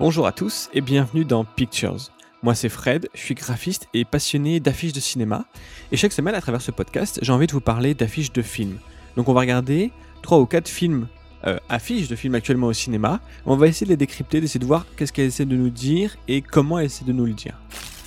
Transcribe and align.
Bonjour 0.00 0.28
à 0.28 0.32
tous 0.32 0.70
et 0.72 0.80
bienvenue 0.80 1.24
dans 1.24 1.44
Pictures. 1.44 2.12
Moi 2.44 2.54
c'est 2.54 2.68
Fred, 2.68 3.08
je 3.14 3.20
suis 3.20 3.34
graphiste 3.34 3.88
et 3.94 4.04
passionné 4.04 4.60
d'affiches 4.60 4.92
de 4.92 5.00
cinéma. 5.00 5.44
Et 5.90 5.96
chaque 5.96 6.12
semaine 6.12 6.36
à 6.36 6.40
travers 6.40 6.62
ce 6.62 6.70
podcast, 6.70 7.18
j'ai 7.20 7.32
envie 7.32 7.48
de 7.48 7.52
vous 7.52 7.60
parler 7.60 7.94
d'affiches 7.94 8.32
de 8.32 8.40
films. 8.40 8.78
Donc 9.16 9.28
on 9.28 9.32
va 9.32 9.40
regarder 9.40 9.90
3 10.22 10.38
ou 10.38 10.46
4 10.46 10.68
films, 10.68 11.08
euh, 11.48 11.58
affiches 11.68 12.06
de 12.06 12.14
films 12.14 12.36
actuellement 12.36 12.68
au 12.68 12.72
cinéma. 12.72 13.20
On 13.44 13.56
va 13.56 13.66
essayer 13.66 13.86
de 13.86 13.90
les 13.90 13.96
décrypter, 13.96 14.40
d'essayer 14.40 14.60
de 14.60 14.66
voir 14.66 14.86
qu'est-ce 14.96 15.12
qu'elles 15.12 15.26
essaient 15.26 15.44
de 15.44 15.56
nous 15.56 15.70
dire 15.70 16.16
et 16.28 16.42
comment 16.42 16.78
elles 16.78 16.86
essaient 16.86 17.04
de 17.04 17.12
nous 17.12 17.26
le 17.26 17.32
dire. 17.32 17.58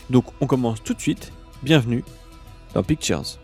Donc 0.10 0.24
on 0.40 0.48
commence 0.48 0.82
tout 0.82 0.94
de 0.94 1.02
suite. 1.02 1.34
Bienvenue 1.62 2.06
dans 2.74 2.84
Pictures. 2.84 3.41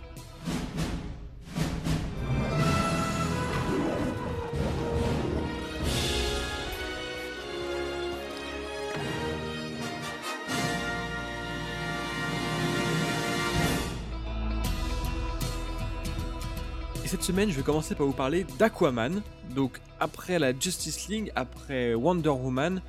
Et 17.07 17.09
cette 17.09 17.23
semaine, 17.23 17.49
je 17.49 17.55
vais 17.55 17.63
commencer 17.63 17.95
par 17.95 18.05
vous 18.05 18.11
parler 18.11 18.45
d'Aquaman. 18.59 19.21
Donc, 19.55 19.79
après 19.97 20.39
la 20.39 20.51
Justice 20.51 21.07
League, 21.07 21.31
après 21.37 21.93
Wonder 21.93 22.27
Woman, 22.27 22.81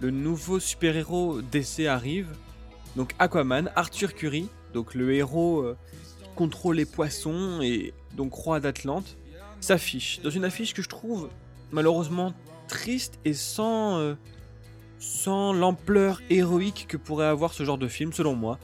le 0.00 0.10
nouveau 0.10 0.58
super-héros 0.58 1.42
DC 1.42 1.80
arrive. 1.80 2.28
Donc, 2.96 3.12
Aquaman, 3.18 3.70
Arthur 3.76 4.14
Curry, 4.14 4.48
donc 4.72 4.94
le 4.94 5.12
héros 5.12 5.60
euh, 5.60 5.76
qui 6.22 6.30
contrôle 6.34 6.76
les 6.76 6.86
poissons 6.86 7.60
et 7.60 7.92
donc 8.14 8.32
roi 8.32 8.60
d'Atlante, 8.60 9.18
s'affiche. 9.60 10.20
Dans 10.22 10.30
une 10.30 10.46
affiche 10.46 10.72
que 10.72 10.80
je 10.80 10.88
trouve 10.88 11.28
malheureusement 11.70 12.32
triste 12.68 13.18
et 13.26 13.34
sans, 13.34 13.98
euh, 13.98 14.14
sans 14.98 15.52
l'ampleur 15.52 16.22
héroïque 16.30 16.86
que 16.88 16.96
pourrait 16.96 17.26
avoir 17.26 17.52
ce 17.52 17.62
genre 17.62 17.76
de 17.76 17.88
film, 17.88 18.14
selon 18.14 18.36
moi. 18.36 18.58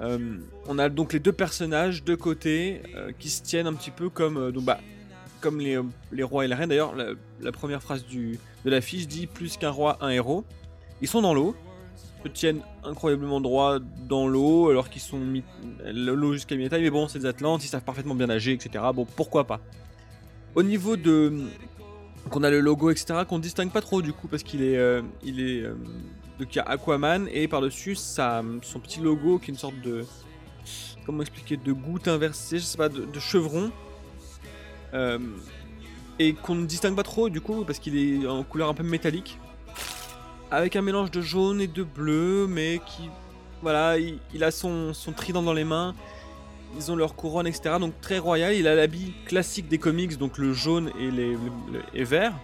Euh, 0.00 0.38
on 0.66 0.78
a 0.78 0.88
donc 0.88 1.12
les 1.12 1.20
deux 1.20 1.32
personnages 1.32 2.04
de 2.04 2.14
côté 2.14 2.82
euh, 2.94 3.12
qui 3.18 3.30
se 3.30 3.42
tiennent 3.42 3.66
un 3.66 3.72
petit 3.72 3.90
peu 3.90 4.10
comme, 4.10 4.36
euh, 4.36 4.50
donc, 4.52 4.64
bah, 4.64 4.78
comme 5.40 5.58
les, 5.58 5.78
les, 6.12 6.22
rois 6.22 6.44
et 6.44 6.48
la 6.48 6.56
reine. 6.56 6.68
D'ailleurs, 6.68 6.94
la, 7.40 7.52
première 7.52 7.82
phrase 7.82 8.04
du, 8.04 8.38
de 8.64 8.70
l'affiche 8.70 9.08
dit 9.08 9.26
plus 9.26 9.56
qu'un 9.56 9.70
roi, 9.70 9.98
un 10.00 10.10
héros. 10.10 10.44
Ils 11.00 11.08
sont 11.08 11.22
dans 11.22 11.34
l'eau, 11.34 11.54
se 12.24 12.28
tiennent 12.28 12.60
incroyablement 12.84 13.40
droit 13.40 13.78
dans 14.08 14.26
l'eau, 14.26 14.70
alors 14.70 14.88
qu'ils 14.90 15.02
sont 15.02 15.18
mis 15.18 15.44
l'eau 15.86 16.32
jusqu'à 16.32 16.56
mi-taille. 16.56 16.82
Mais 16.82 16.90
bon, 16.90 17.08
c'est 17.08 17.20
des 17.20 17.26
Atlantes, 17.26 17.64
ils 17.64 17.68
savent 17.68 17.84
parfaitement 17.84 18.14
bien 18.14 18.26
nager, 18.26 18.52
etc. 18.52 18.84
Bon, 18.94 19.06
pourquoi 19.16 19.44
pas. 19.46 19.60
Au 20.54 20.62
niveau 20.62 20.96
de. 20.96 21.32
qu'on 22.30 22.42
a 22.42 22.50
le 22.50 22.60
logo, 22.60 22.90
etc., 22.90 23.20
qu'on 23.28 23.38
distingue 23.38 23.70
pas 23.70 23.82
trop 23.82 24.02
du 24.02 24.12
coup, 24.12 24.28
parce 24.28 24.42
qu'il 24.42 24.62
est. 24.62 25.02
Il 25.22 25.40
est 25.40 25.64
donc 26.38 26.54
il 26.54 26.56
y 26.56 26.60
a 26.60 26.64
Aquaman 26.64 27.28
et 27.32 27.48
par-dessus 27.48 27.94
son 27.94 28.80
petit 28.82 29.00
logo 29.00 29.38
qui 29.38 29.50
est 29.50 29.54
une 29.54 29.58
sorte 29.58 29.80
de. 29.80 30.04
Comment 31.04 31.20
expliquer 31.20 31.56
De 31.56 31.72
goutte 31.72 32.08
inversée, 32.08 32.58
je 32.58 32.64
sais 32.64 32.76
pas, 32.76 32.88
de, 32.88 33.20
chevron. 33.20 33.70
Euh, 34.92 35.18
et 36.18 36.32
qu'on 36.32 36.54
ne 36.54 36.66
distingue 36.66 36.96
pas 36.96 37.02
trop 37.02 37.28
du 37.28 37.40
coup 37.40 37.64
parce 37.64 37.78
qu'il 37.78 37.96
est 37.96 38.26
en 38.26 38.42
couleur 38.42 38.68
un 38.68 38.74
peu 38.74 38.82
métallique. 38.82 39.38
Avec 40.50 40.76
un 40.76 40.82
mélange 40.82 41.10
de 41.10 41.20
jaune 41.20 41.60
et 41.60 41.66
de 41.66 41.82
bleu, 41.82 42.46
mais 42.48 42.80
qui. 42.86 43.10
Voilà, 43.62 43.96
il, 43.98 44.44
a 44.44 44.50
son, 44.50 44.92
trident 45.16 45.42
dans 45.42 45.54
les 45.54 45.64
mains. 45.64 45.94
Ils 46.76 46.92
ont 46.92 46.96
leur 46.96 47.14
couronne, 47.14 47.46
etc. 47.46 47.76
Donc 47.80 47.98
très 48.00 48.18
royal. 48.18 48.54
Il 48.54 48.68
a 48.68 48.74
l'habit 48.74 49.14
classique 49.24 49.68
des 49.68 49.78
comics, 49.78 50.18
donc 50.18 50.36
le 50.38 50.52
jaune 50.52 50.90
et 51.00 51.10
les 51.10 52.04
verts. 52.04 52.34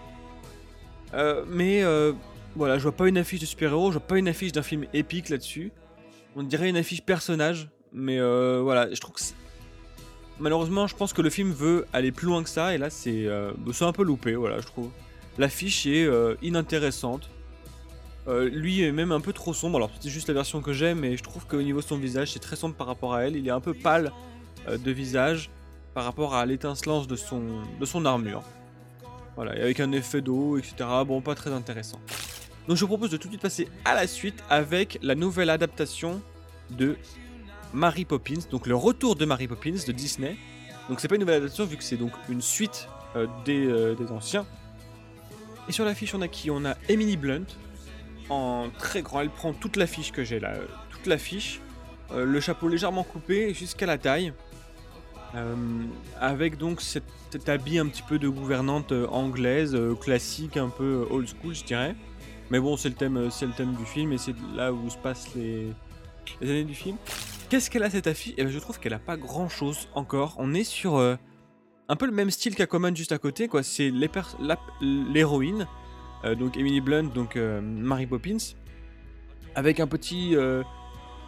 Euh, 1.15 1.45
mais. 1.47 1.83
Euh, 1.83 2.13
voilà, 2.57 2.79
je 2.79 2.83
vois 2.83 2.93
pas 2.93 3.09
une 3.09 3.19
affiche 3.19 3.41
de 3.41 3.47
super-héros, 3.47 3.93
je 3.93 3.99
vois 3.99 4.07
pas 4.07 4.19
une 4.19 4.29
affiche 4.29 4.53
d'un 4.53 4.63
film 4.63 4.87
épique 4.93 5.29
là-dessus. 5.29 5.73
On 6.37 6.43
dirait 6.43 6.69
une 6.69 6.77
affiche 6.77 7.03
personnage, 7.03 7.69
mais 7.93 8.19
euh, 8.19 8.61
voilà, 8.63 8.93
je 8.93 9.01
trouve 9.01 9.15
que 9.15 9.21
malheureusement, 10.43 10.87
je 10.87 10.97
pense 10.97 11.13
que 11.13 11.23
le 11.23 11.31
film 11.31 11.53
veut 11.53 11.87
aller 11.93 12.13
plus 12.13 12.27
loin 12.27 12.43
que 12.43 12.49
ça, 12.49 12.75
et 12.75 12.79
là, 12.79 12.91
c'est 12.91 13.27
euh, 13.27 13.53
un 13.81 13.93
peu 13.93 14.03
loupé, 14.03 14.35
voilà, 14.35 14.61
je 14.61 14.67
trouve. 14.67 14.91
L'affiche 15.39 15.87
est 15.87 16.05
euh, 16.05 16.35
inintéressante. 16.43 17.31
Euh, 18.29 18.49
lui 18.49 18.83
est 18.83 18.93
même 18.93 19.11
un 19.11 19.21
peu 19.21 19.33
trop 19.33 19.55
sombre, 19.55 19.77
alors 19.77 19.91
c'est 19.99 20.11
juste 20.11 20.29
la 20.29 20.35
version 20.35 20.61
que 20.61 20.73
j'ai, 20.73 20.95
mais 20.95 21.17
je 21.17 21.23
trouve 21.23 21.47
qu'au 21.47 21.63
niveau 21.63 21.81
de 21.81 21.85
son 21.85 21.97
visage, 21.97 22.33
c'est 22.33 22.39
très 22.39 22.57
sombre 22.57 22.75
par 22.75 22.87
rapport 22.87 23.15
à 23.15 23.25
elle. 23.25 23.37
Il 23.37 23.47
est 23.47 23.53
un 23.53 23.61
peu 23.61 23.75
pâle 23.75 24.13
de 24.69 24.91
visage 24.93 25.51
par 25.95 26.05
rapport 26.05 26.35
à 26.35 26.47
l'étincelance 26.47 27.09
de 27.09 27.17
son, 27.17 27.43
de 27.81 27.85
son 27.85 28.05
armure. 28.05 28.43
Voilà, 29.35 29.57
et 29.57 29.63
avec 29.63 29.81
un 29.81 29.91
effet 29.93 30.21
d'eau, 30.21 30.57
etc. 30.57 30.75
Bon, 31.07 31.21
pas 31.21 31.35
très 31.35 31.51
intéressant. 31.51 31.99
Donc 32.69 32.77
je 32.77 32.83
vous 32.83 32.89
propose 32.89 33.11
de 33.11 33.17
tout 33.17 33.29
de 33.29 33.33
suite 33.33 33.43
passer 33.43 33.69
à 33.85 33.95
la 33.95 34.07
suite 34.07 34.43
avec 34.49 34.99
la 35.03 35.15
nouvelle 35.15 35.51
adaptation 35.51 36.23
de 36.71 36.97
Mary 37.73 38.05
Poppins, 38.05 38.41
donc 38.51 38.67
le 38.67 38.77
retour 38.77 39.17
de 39.17 39.25
Mary 39.25 39.49
Poppins 39.49 39.73
de 39.87 39.93
Disney. 39.93 40.37
Donc 40.89 41.01
c'est 41.01 41.09
pas 41.09 41.17
une 41.17 41.23
nouvelle 41.23 41.37
adaptation 41.37 41.65
vu 41.65 41.77
que 41.77 41.85
c'est 41.85 41.97
donc 41.97 42.13
une 42.29 42.43
suite 42.43 42.89
euh, 43.17 43.27
des, 43.45 43.67
euh, 43.67 43.95
des, 43.95 44.11
anciens. 44.11 44.47
Et 45.69 45.73
sur 45.73 45.85
l'affiche 45.85 46.15
on 46.15 46.23
a 46.23 46.29
qui? 46.29 46.51
On 46.51 46.65
a 46.65 46.77
Emily 46.89 47.17
Blunt 47.17 47.47
en 48.31 48.71
très 48.79 49.03
grand, 49.03 49.21
elle 49.21 49.31
prend 49.31 49.53
toute 49.53 49.77
l'affiche 49.77 50.13
que 50.13 50.23
j'ai 50.23 50.39
là, 50.39 50.53
euh, 50.55 50.67
toute 50.91 51.07
l'affiche, 51.07 51.61
euh, 52.13 52.25
le 52.25 52.41
chapeau 52.41 52.69
légèrement 52.69 53.03
coupé 53.03 53.55
jusqu'à 53.55 53.87
la 53.87 53.99
taille. 53.99 54.33
Avec 56.21 56.59
donc 56.59 56.83
cet, 56.83 57.05
cet, 57.31 57.49
habit 57.49 57.79
un 57.79 57.87
petit 57.87 58.03
peu 58.03 58.19
de 58.19 58.29
gouvernante 58.29 58.93
anglaise, 58.93 59.75
classique, 59.99 60.59
un 60.59 60.69
peu 60.69 61.07
old 61.11 61.27
school 61.27 61.55
je 61.55 61.65
dirais. 61.65 61.97
Mais 62.53 62.61
bon, 62.61 62.77
c'est 62.77 62.91
le 62.91 62.95
thème, 62.95 63.31
c'est 63.31 63.47
le 63.47 63.53
thème 63.53 63.73
du 63.73 63.87
film 63.87 64.13
et 64.13 64.19
c'est 64.19 64.35
là 64.55 64.75
où 64.75 64.91
se 64.91 64.99
passent 64.99 65.35
les, 65.35 65.73
années 66.43 66.65
du 66.65 66.75
film. 66.75 66.99
Qu'est-ce 67.49 67.71
qu'elle 67.71 67.83
a 67.83 67.89
cette 67.89 68.07
affiche? 68.07 68.35
Et 68.37 68.45
ben, 68.45 68.51
je 68.51 68.59
trouve 68.59 68.79
qu'elle 68.79 68.93
a 68.93 68.99
pas 68.99 69.17
grand 69.17 69.49
chose 69.49 69.89
encore. 69.95 70.35
On 70.37 70.53
est 70.53 70.63
sur 70.63 70.97
euh, 70.97 71.17
un 71.89 71.97
peu 71.97 72.05
le 72.05 72.13
même 72.13 72.31
style 72.31 72.55
qu'Aquaman 72.55 72.95
juste 72.95 73.13
à 73.13 73.17
côté, 73.17 73.49
quoi. 73.49 73.63
C'est 73.63 73.91
l'héroïne, 74.83 75.67
euh, 76.27 76.35
donc 76.35 76.59
Emily 76.59 76.83
Blunt, 76.83 77.05
donc 77.05 77.37
euh, 77.37 77.63
Mary 77.63 78.07
Poppins, 78.07 78.37
avec 79.55 79.81
un 79.81 79.87
petit 79.87 80.37
euh, 80.37 80.63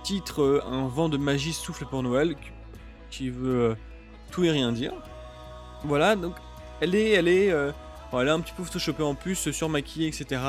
titre, 0.03 0.63
un 0.67 0.89
vent 0.89 1.09
de 1.09 1.17
magie 1.17 1.55
souffle 1.55 1.87
pour 1.87 2.03
Noël, 2.03 2.37
qui 3.11 3.31
veut 3.31 3.79
tout 4.31 4.45
et 4.45 4.51
rien 4.51 4.73
dire. 4.73 4.93
Voilà, 5.85 6.17
donc 6.17 6.35
elle 6.83 6.95
est, 6.95 7.13
elle 7.13 7.29
est, 7.29 7.47
elle 7.47 8.29
est 8.29 8.31
un 8.31 8.41
petit 8.41 8.53
peu 8.55 8.63
photoshopée 8.63 9.03
en 9.03 9.15
plus, 9.15 9.51
surmaquillée, 9.51 10.09
etc. 10.09 10.41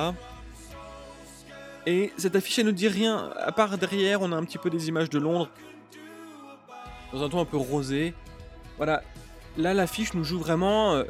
Et 1.85 2.11
cette 2.17 2.35
affiche, 2.35 2.59
elle 2.59 2.65
ne 2.65 2.71
dit 2.71 2.87
rien. 2.87 3.31
À 3.37 3.51
part 3.51 3.77
derrière, 3.77 4.21
on 4.21 4.31
a 4.31 4.35
un 4.35 4.43
petit 4.43 4.57
peu 4.57 4.69
des 4.69 4.87
images 4.87 5.09
de 5.09 5.19
Londres. 5.19 5.49
Dans 7.13 7.23
un 7.23 7.29
ton 7.29 7.39
un 7.39 7.45
peu 7.45 7.57
rosé. 7.57 8.13
Voilà. 8.77 9.03
Là, 9.57 9.73
l'affiche 9.73 10.13
nous 10.13 10.23
joue 10.23 10.39
vraiment. 10.39 10.93
Euh, 10.95 11.03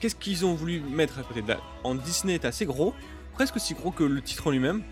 Qu'est-ce 0.00 0.16
qu'ils 0.16 0.44
ont 0.46 0.54
voulu 0.54 0.80
mettre 0.80 1.18
à 1.18 1.22
côté 1.22 1.42
En 1.84 1.94
Disney 1.94 2.34
est 2.34 2.44
assez 2.44 2.64
gros. 2.64 2.94
Presque 3.34 3.56
aussi 3.56 3.74
gros 3.74 3.90
que 3.90 4.02
le 4.02 4.20
titre 4.22 4.46
en 4.46 4.50
lui-même. 4.50 4.82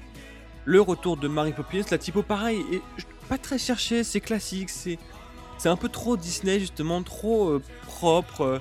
Le 0.64 0.80
retour 0.80 1.16
de 1.16 1.28
Mary 1.28 1.52
Poppins. 1.52 1.82
La 1.90 1.98
typo, 1.98 2.22
pareil. 2.22 2.62
Et 2.70 2.80
pas 3.28 3.38
très 3.38 3.58
cherché. 3.58 4.04
C'est 4.04 4.20
classique. 4.20 4.70
C'est. 4.70 4.98
C'est 5.58 5.70
un 5.70 5.76
peu 5.76 5.88
trop 5.88 6.18
Disney, 6.18 6.60
justement. 6.60 7.02
Trop 7.02 7.48
euh, 7.48 7.62
propre. 7.86 8.60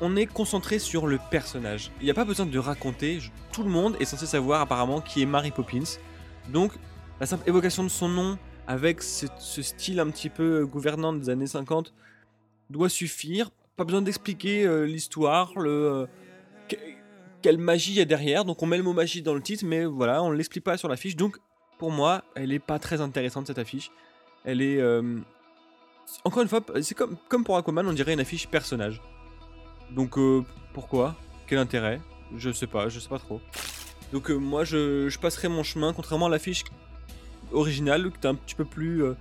On 0.00 0.16
est 0.16 0.26
concentré 0.26 0.78
sur 0.78 1.06
le 1.06 1.18
personnage. 1.30 1.90
Il 2.00 2.04
n'y 2.04 2.10
a 2.10 2.14
pas 2.14 2.24
besoin 2.24 2.46
de 2.46 2.58
raconter, 2.58 3.18
tout 3.52 3.62
le 3.62 3.70
monde 3.70 3.96
est 3.98 4.04
censé 4.04 4.26
savoir 4.26 4.60
apparemment 4.60 5.00
qui 5.00 5.22
est 5.22 5.26
Mary 5.26 5.50
Poppins. 5.50 5.98
Donc 6.48 6.72
la 7.20 7.26
simple 7.26 7.48
évocation 7.48 7.82
de 7.82 7.88
son 7.88 8.08
nom 8.08 8.38
avec 8.66 9.02
ce, 9.02 9.26
style 9.62 10.00
un 10.00 10.10
petit 10.10 10.28
peu 10.28 10.66
gouvernant 10.66 11.12
des 11.12 11.30
années 11.30 11.46
50 11.46 11.94
doit 12.68 12.88
suffire. 12.88 13.50
Pas 13.76 13.84
besoin 13.84 14.02
d'expliquer 14.02 14.64
euh, 14.66 14.84
l'histoire, 14.84 15.52
euh, 15.56 16.06
que, 16.68 16.76
quelle 17.42 17.58
magie 17.58 17.92
il 17.92 17.98
y 17.98 18.00
a 18.00 18.04
derrière. 18.04 18.44
Donc 18.44 18.62
on 18.62 18.66
met 18.66 18.76
le 18.76 18.82
mot 18.82 18.92
magie 18.92 19.22
dans 19.22 19.34
le 19.34 19.40
titre, 19.40 19.64
mais 19.66 19.84
voilà, 19.84 20.22
on 20.22 20.30
ne 20.30 20.36
l'explique 20.36 20.64
pas 20.64 20.76
sur 20.76 20.88
l'affiche. 20.88 21.16
Donc 21.16 21.38
pour 21.78 21.90
moi, 21.90 22.24
elle 22.34 22.50
n'est 22.50 22.58
pas 22.58 22.78
très 22.78 23.00
intéressante 23.00 23.46
cette 23.46 23.58
affiche. 23.58 23.90
Elle 24.44 24.60
est 24.60 24.80
euh, 24.80 25.20
encore 26.24 26.42
une 26.42 26.48
fois, 26.48 26.60
c'est 26.82 26.94
comme, 26.94 27.16
comme 27.28 27.44
pour 27.44 27.56
Aquaman, 27.56 27.86
on 27.86 27.92
dirait 27.92 28.12
une 28.12 28.20
affiche 28.20 28.48
personnage. 28.48 29.00
Donc 29.90 30.18
euh, 30.18 30.42
pourquoi? 30.72 31.14
Quel 31.46 31.58
intérêt? 31.58 32.00
Je 32.36 32.50
sais 32.50 32.66
pas, 32.66 32.88
je 32.88 32.98
sais 32.98 33.08
pas 33.08 33.18
trop. 33.18 33.40
Donc 34.12 34.30
euh, 34.30 34.34
moi 34.34 34.64
je, 34.64 35.08
je, 35.08 35.18
passerai 35.18 35.48
mon 35.48 35.62
chemin, 35.62 35.92
contrairement 35.92 36.26
à 36.26 36.28
l'affiche 36.28 36.64
originale 37.52 38.10
qui 38.10 38.26
est 38.26 38.26
un 38.26 38.34
petit 38.34 38.54
peu 38.54 38.64
plus 38.64 39.04
euh, 39.04 39.14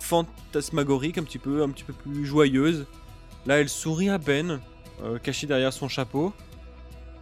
fantasmagorique, 0.00 1.18
un 1.18 1.24
petit 1.24 1.38
peu, 1.38 1.62
un 1.62 1.70
petit 1.70 1.84
peu 1.84 1.92
plus 1.92 2.24
joyeuse. 2.24 2.86
Là 3.46 3.60
elle 3.60 3.68
sourit 3.68 4.10
à 4.10 4.18
peine, 4.18 4.60
cachée 5.22 5.46
derrière 5.46 5.72
son 5.72 5.88
chapeau. 5.88 6.32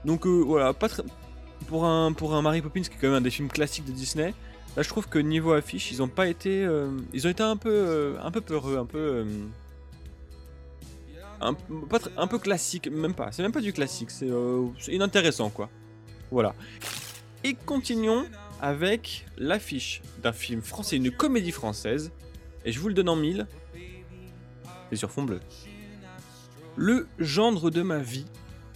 Donc 0.04 0.26
voilà, 0.26 0.72
pas. 0.72 0.88
Pour 1.68 1.86
un, 1.86 2.12
pour 2.12 2.34
un 2.34 2.42
Mary 2.42 2.60
Poppins 2.60 2.82
qui 2.82 2.90
est 2.90 2.98
quand 3.00 3.08
même 3.08 3.16
un 3.16 3.20
des 3.20 3.30
films 3.30 3.48
classiques 3.48 3.86
de 3.86 3.92
Disney, 3.92 4.34
là 4.76 4.82
je 4.82 4.88
trouve 4.88 5.08
que 5.08 5.18
niveau 5.18 5.52
affiche 5.52 5.90
ils 5.90 6.02
ont 6.02 6.08
pas 6.08 6.28
été... 6.28 6.68
ils 7.12 7.26
ont 7.26 7.30
été 7.30 7.42
un 7.42 7.56
peu, 7.56 8.16
un 8.22 8.30
peu 8.30 8.40
peureux, 8.40 8.76
un 8.76 8.84
peu 8.84 9.24
un, 11.40 12.26
peu 12.26 12.38
classique, 12.38 12.90
même 12.90 13.14
pas. 13.14 13.32
C'est 13.32 13.42
même 13.42 13.52
pas 13.52 13.60
du 13.60 13.72
classique, 13.72 14.10
c'est 14.10 14.30
euh, 14.30 14.66
inintéressant 14.88 15.50
quoi. 15.50 15.68
Voilà. 16.30 16.54
Et 17.44 17.54
continuons 17.54 18.26
avec 18.60 19.26
l'affiche 19.38 20.02
d'un 20.22 20.32
film 20.32 20.62
français, 20.62 20.96
une 20.96 21.10
comédie 21.10 21.52
française. 21.52 22.12
Et 22.64 22.72
je 22.72 22.80
vous 22.80 22.88
le 22.88 22.94
donne 22.94 23.08
en 23.08 23.16
mille. 23.16 23.46
C'est 24.90 24.96
sur 24.96 25.10
fond 25.10 25.22
bleu. 25.22 25.40
Le 26.76 27.06
gendre 27.18 27.70
de 27.70 27.82
ma 27.82 27.98
vie 27.98 28.26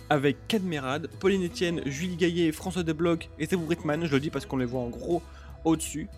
avec 0.09 0.47
Cadmerade, 0.49 1.09
Pauline 1.21 1.45
Etienne, 1.45 1.83
Julie 1.87 2.17
Gaillet, 2.17 2.53
François 2.53 2.83
Debloc 2.83 3.31
et 3.39 3.47
Théo 3.47 3.61
Brickman. 3.61 4.05
Je 4.05 4.13
le 4.13 4.21
dis 4.21 4.31
parce 4.31 4.47
qu'on 4.47 4.57
les 4.57 4.67
voit 4.67 4.81
en 4.81 4.89
gros 4.89 5.23
au-dessus. 5.65 6.09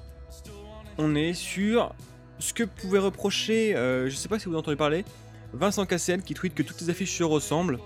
On 0.99 1.15
est 1.15 1.35
sur 1.35 1.95
ce 2.39 2.53
que 2.53 2.65
pouvait 2.65 2.99
reprocher, 2.99 3.77
euh, 3.77 4.11
je 4.11 4.17
sais 4.17 4.29
pas 4.29 4.39
si 4.39 4.49
vous 4.49 4.57
entendez 4.57 4.77
parler, 4.77 5.05
Vincent 5.53 5.87
Cassel 5.87 6.23
qui 6.23 6.35
tweet 6.35 6.55
que 6.55 6.63
toutes 6.63 6.81
les 6.81 6.91
affiches 6.91 7.17
se 7.17 7.25
ressemblent. 7.25 7.79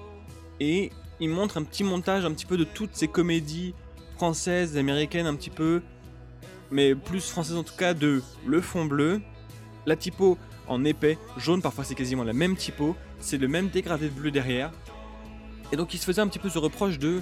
Et 0.61 0.91
il 1.21 1.31
montre 1.31 1.59
un 1.59 1.63
petit 1.63 1.85
montage 1.85 2.25
un 2.25 2.33
petit 2.33 2.47
peu 2.47 2.57
de 2.57 2.65
toutes 2.65 2.95
ces 2.95 3.09
comédies 3.09 3.75
françaises, 4.17 4.77
américaines 4.77 5.27
un 5.27 5.35
petit 5.35 5.51
peu, 5.51 5.83
mais 6.71 6.95
plus 6.95 7.29
françaises 7.29 7.57
en 7.57 7.63
tout 7.63 7.77
cas, 7.77 7.95
de 7.95 8.23
le 8.47 8.61
fond 8.61 8.85
bleu, 8.85 9.21
la 9.85 9.97
typo 9.97 10.39
en 10.69 10.85
épais, 10.85 11.19
jaune, 11.37 11.63
parfois 11.63 11.85
c'est 11.85 11.95
quasiment 11.95 12.25
la 12.25 12.33
même 12.33 12.57
typo, 12.57 12.97
c'est 13.21 13.39
le 13.39 13.49
même 13.49 13.69
dégradé 13.69 14.09
de 14.09 14.15
bleu 14.15 14.31
derrière. 14.31 14.73
Et 15.73 15.77
donc 15.77 15.95
il 15.95 15.99
se 15.99 16.05
faisait 16.05 16.23
un 16.23 16.29
petit 16.29 16.39
peu 16.39 16.49
ce 16.49 16.59
reproche 16.59 16.99
de 16.99 17.21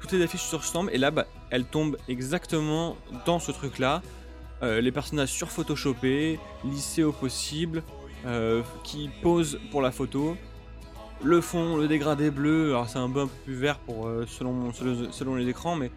toutes 0.00 0.12
les 0.12 0.22
affiches 0.22 0.42
se 0.42 0.56
ressemblent, 0.56 0.90
et 0.92 0.98
là 0.98 1.10
bah, 1.10 1.26
elles 1.50 1.64
tombent 1.64 1.96
exactement 2.08 2.96
dans 3.24 3.38
ce 3.38 3.52
truc 3.52 3.78
là. 3.78 4.02
Euh, 4.62 4.80
les 4.80 4.92
personnages 4.92 5.30
surphotoshopés, 5.30 6.38
lissés 6.64 7.02
au 7.02 7.12
possible, 7.12 7.82
euh, 8.26 8.62
qui 8.84 9.10
posent 9.22 9.58
pour 9.70 9.82
la 9.82 9.90
photo. 9.90 10.36
Le 11.22 11.40
fond, 11.40 11.76
le 11.76 11.86
dégradé 11.88 12.30
bleu, 12.30 12.70
alors 12.70 12.88
c'est 12.88 12.98
un 12.98 13.08
peu, 13.08 13.26
plus 13.44 13.54
vert 13.54 13.78
pour, 13.78 14.06
euh, 14.06 14.26
selon, 14.26 14.72
selon, 14.72 15.36
les 15.36 15.48
écrans, 15.48 15.76
mais 15.76 15.90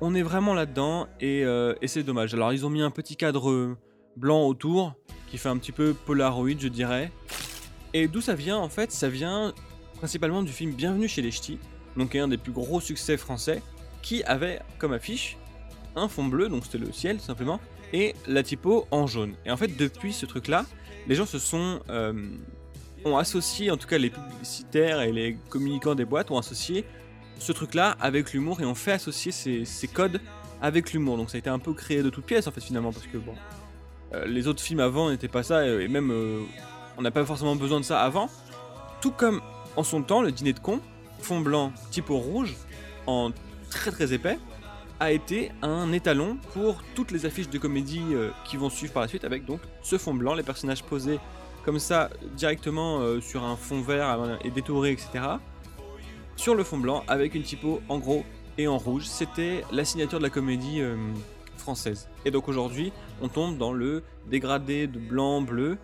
on 0.00 0.14
est 0.14 0.22
vraiment 0.22 0.54
là-dedans 0.54 1.08
et, 1.20 1.40
et 1.40 1.88
c'est 1.88 2.02
dommage. 2.02 2.34
Alors 2.34 2.52
ils 2.52 2.64
ont 2.64 2.70
mis 2.70 2.82
un 2.82 2.90
petit 2.90 3.16
cadre 3.16 3.74
blanc 4.16 4.46
autour 4.46 4.94
qui 5.30 5.38
fait 5.38 5.48
un 5.48 5.56
petit 5.56 5.72
peu 5.72 5.94
Polaroid, 5.94 6.58
je 6.58 6.68
dirais. 6.68 7.10
Et 7.94 8.06
d'où 8.06 8.20
ça 8.20 8.34
vient 8.34 8.58
en 8.58 8.68
fait 8.68 8.92
Ça 8.92 9.08
vient 9.08 9.54
principalement 9.98 10.42
du 10.42 10.52
film 10.52 10.72
Bienvenue 10.72 11.08
chez 11.08 11.22
les 11.22 11.30
Ch'tis, 11.30 11.58
donc 11.96 12.14
un 12.14 12.28
des 12.28 12.36
plus 12.36 12.52
gros 12.52 12.80
succès 12.80 13.16
français, 13.16 13.62
qui 14.02 14.22
avait 14.24 14.60
comme 14.78 14.92
affiche 14.92 15.36
un 15.96 16.08
fond 16.08 16.24
bleu, 16.24 16.48
donc 16.48 16.64
c'était 16.64 16.78
le 16.78 16.92
ciel 16.92 17.20
simplement, 17.20 17.60
et 17.92 18.14
la 18.26 18.42
typo 18.42 18.86
en 18.90 19.06
jaune. 19.06 19.34
Et 19.44 19.50
en 19.50 19.56
fait, 19.56 19.76
depuis 19.76 20.12
ce 20.12 20.26
truc-là, 20.26 20.64
les 21.06 21.14
gens 21.14 21.26
se 21.26 21.38
sont 21.38 21.80
euh, 21.88 22.12
ont 23.04 23.16
associé, 23.16 23.70
en 23.70 23.76
tout 23.76 23.86
cas 23.86 23.98
les 23.98 24.10
publicitaires 24.10 25.00
et 25.00 25.12
les 25.12 25.36
communicants 25.48 25.94
des 25.94 26.04
boîtes 26.04 26.30
ont 26.30 26.38
associé 26.38 26.84
ce 27.38 27.52
truc-là 27.52 27.96
avec 28.00 28.32
l'humour 28.32 28.60
et 28.60 28.64
ont 28.64 28.74
fait 28.74 28.92
associer 28.92 29.32
ces, 29.32 29.88
codes 29.88 30.20
avec 30.60 30.92
l'humour. 30.92 31.16
Donc 31.16 31.30
ça 31.30 31.36
a 31.36 31.38
été 31.38 31.50
un 31.50 31.58
peu 31.58 31.72
créé 31.72 32.02
de 32.02 32.10
toutes 32.10 32.26
pièces 32.26 32.46
en 32.46 32.50
fait 32.50 32.60
finalement 32.60 32.92
parce 32.92 33.06
que 33.06 33.18
bon, 33.18 33.34
euh, 34.12 34.26
les 34.26 34.48
autres 34.48 34.60
films 34.60 34.80
avant 34.80 35.10
n'étaient 35.10 35.28
pas 35.28 35.42
ça 35.42 35.66
et 35.66 35.88
même 35.88 36.10
euh, 36.10 36.42
on 36.96 37.02
n'a 37.02 37.10
pas 37.10 37.24
forcément 37.24 37.56
besoin 37.56 37.80
de 37.80 37.84
ça 37.84 38.00
avant. 38.02 38.28
Tout 39.00 39.12
comme 39.12 39.40
en 39.76 39.84
son 39.84 40.02
temps, 40.02 40.22
le 40.22 40.32
dîner 40.32 40.52
de 40.52 40.58
con, 40.58 40.80
fond 41.20 41.40
blanc, 41.40 41.72
typo 41.90 42.16
rouge, 42.16 42.56
en 43.06 43.30
très 43.70 43.92
très 43.92 44.12
épais, 44.12 44.38
a 45.00 45.12
été 45.12 45.52
un 45.62 45.92
étalon 45.92 46.38
pour 46.52 46.82
toutes 46.94 47.10
les 47.10 47.26
affiches 47.26 47.48
de 47.48 47.58
comédie 47.58 48.02
euh, 48.12 48.30
qui 48.44 48.56
vont 48.56 48.70
suivre 48.70 48.92
par 48.92 49.02
la 49.02 49.08
suite 49.08 49.24
avec 49.24 49.44
donc 49.44 49.60
ce 49.82 49.98
fond 49.98 50.14
blanc, 50.14 50.34
les 50.34 50.42
personnages 50.42 50.82
posés 50.82 51.18
comme 51.64 51.78
ça 51.78 52.10
directement 52.36 53.00
euh, 53.00 53.20
sur 53.20 53.44
un 53.44 53.56
fond 53.56 53.80
vert 53.80 54.20
euh, 54.20 54.36
et 54.44 54.50
détouré, 54.50 54.92
etc. 54.92 55.10
Sur 56.36 56.54
le 56.54 56.64
fond 56.64 56.78
blanc 56.78 57.04
avec 57.08 57.34
une 57.34 57.42
typo 57.42 57.80
en 57.88 57.98
gros 57.98 58.24
et 58.56 58.66
en 58.66 58.78
rouge. 58.78 59.04
C'était 59.04 59.64
la 59.70 59.84
signature 59.84 60.18
de 60.18 60.24
la 60.24 60.30
comédie 60.30 60.80
française. 61.56 62.08
Et 62.24 62.30
donc 62.30 62.48
aujourd'hui, 62.48 62.92
on 63.20 63.28
tombe 63.28 63.58
dans 63.58 63.72
le 63.72 64.04
dégradé 64.28 64.86
de 64.86 64.98
blanc, 64.98 65.42
bleu 65.42 65.78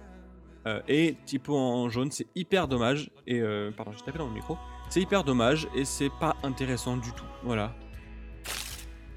et 0.88 1.16
typo 1.26 1.56
en 1.56 1.88
jaune. 1.88 2.12
C'est 2.12 2.28
hyper 2.37 2.69
dommage. 2.69 3.11
Et 3.26 3.43
pardon, 3.76 3.93
j'ai 3.93 4.12
dans 4.16 4.26
le 4.26 4.32
micro. 4.32 4.56
C'est 4.90 5.00
hyper 5.00 5.25
dommage 5.25 5.66
et 5.75 5.84
c'est 5.84 6.11
pas 6.20 6.37
intéressant 6.44 6.96
du 6.96 7.12
tout. 7.12 7.26
Voilà. 7.43 7.75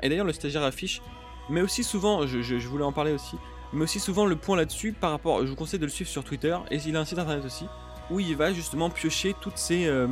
Et 0.01 0.09
d'ailleurs, 0.09 0.25
le 0.25 0.33
stagiaire 0.33 0.63
affiche, 0.63 1.01
mais 1.49 1.61
aussi 1.61 1.83
souvent, 1.83 2.27
je, 2.27 2.67
voulais 2.67 2.83
en 2.83 2.91
parler 2.91 3.11
aussi, 3.11 3.35
mais 3.73 3.83
aussi 3.83 3.99
souvent 3.99 4.25
le 4.25 4.35
point 4.35 4.57
là-dessus 4.57 4.94
par 4.94 5.11
rapport, 5.11 5.45
je 5.45 5.49
vous 5.49 5.55
conseille 5.55 5.79
de 5.79 5.85
le 5.85 5.91
suivre 5.91 6.09
sur 6.09 6.23
Twitter, 6.23 6.55
et 6.71 6.77
il 6.85 6.95
a 6.95 6.99
un 6.99 7.05
site 7.05 7.19
internet 7.19 7.45
aussi, 7.45 7.65
où 8.09 8.19
il 8.19 8.35
va 8.35 8.53
justement 8.53 8.89
piocher 8.89 9.35
toutes 9.39 9.57
ces, 9.57 9.85
euh, 9.85 10.07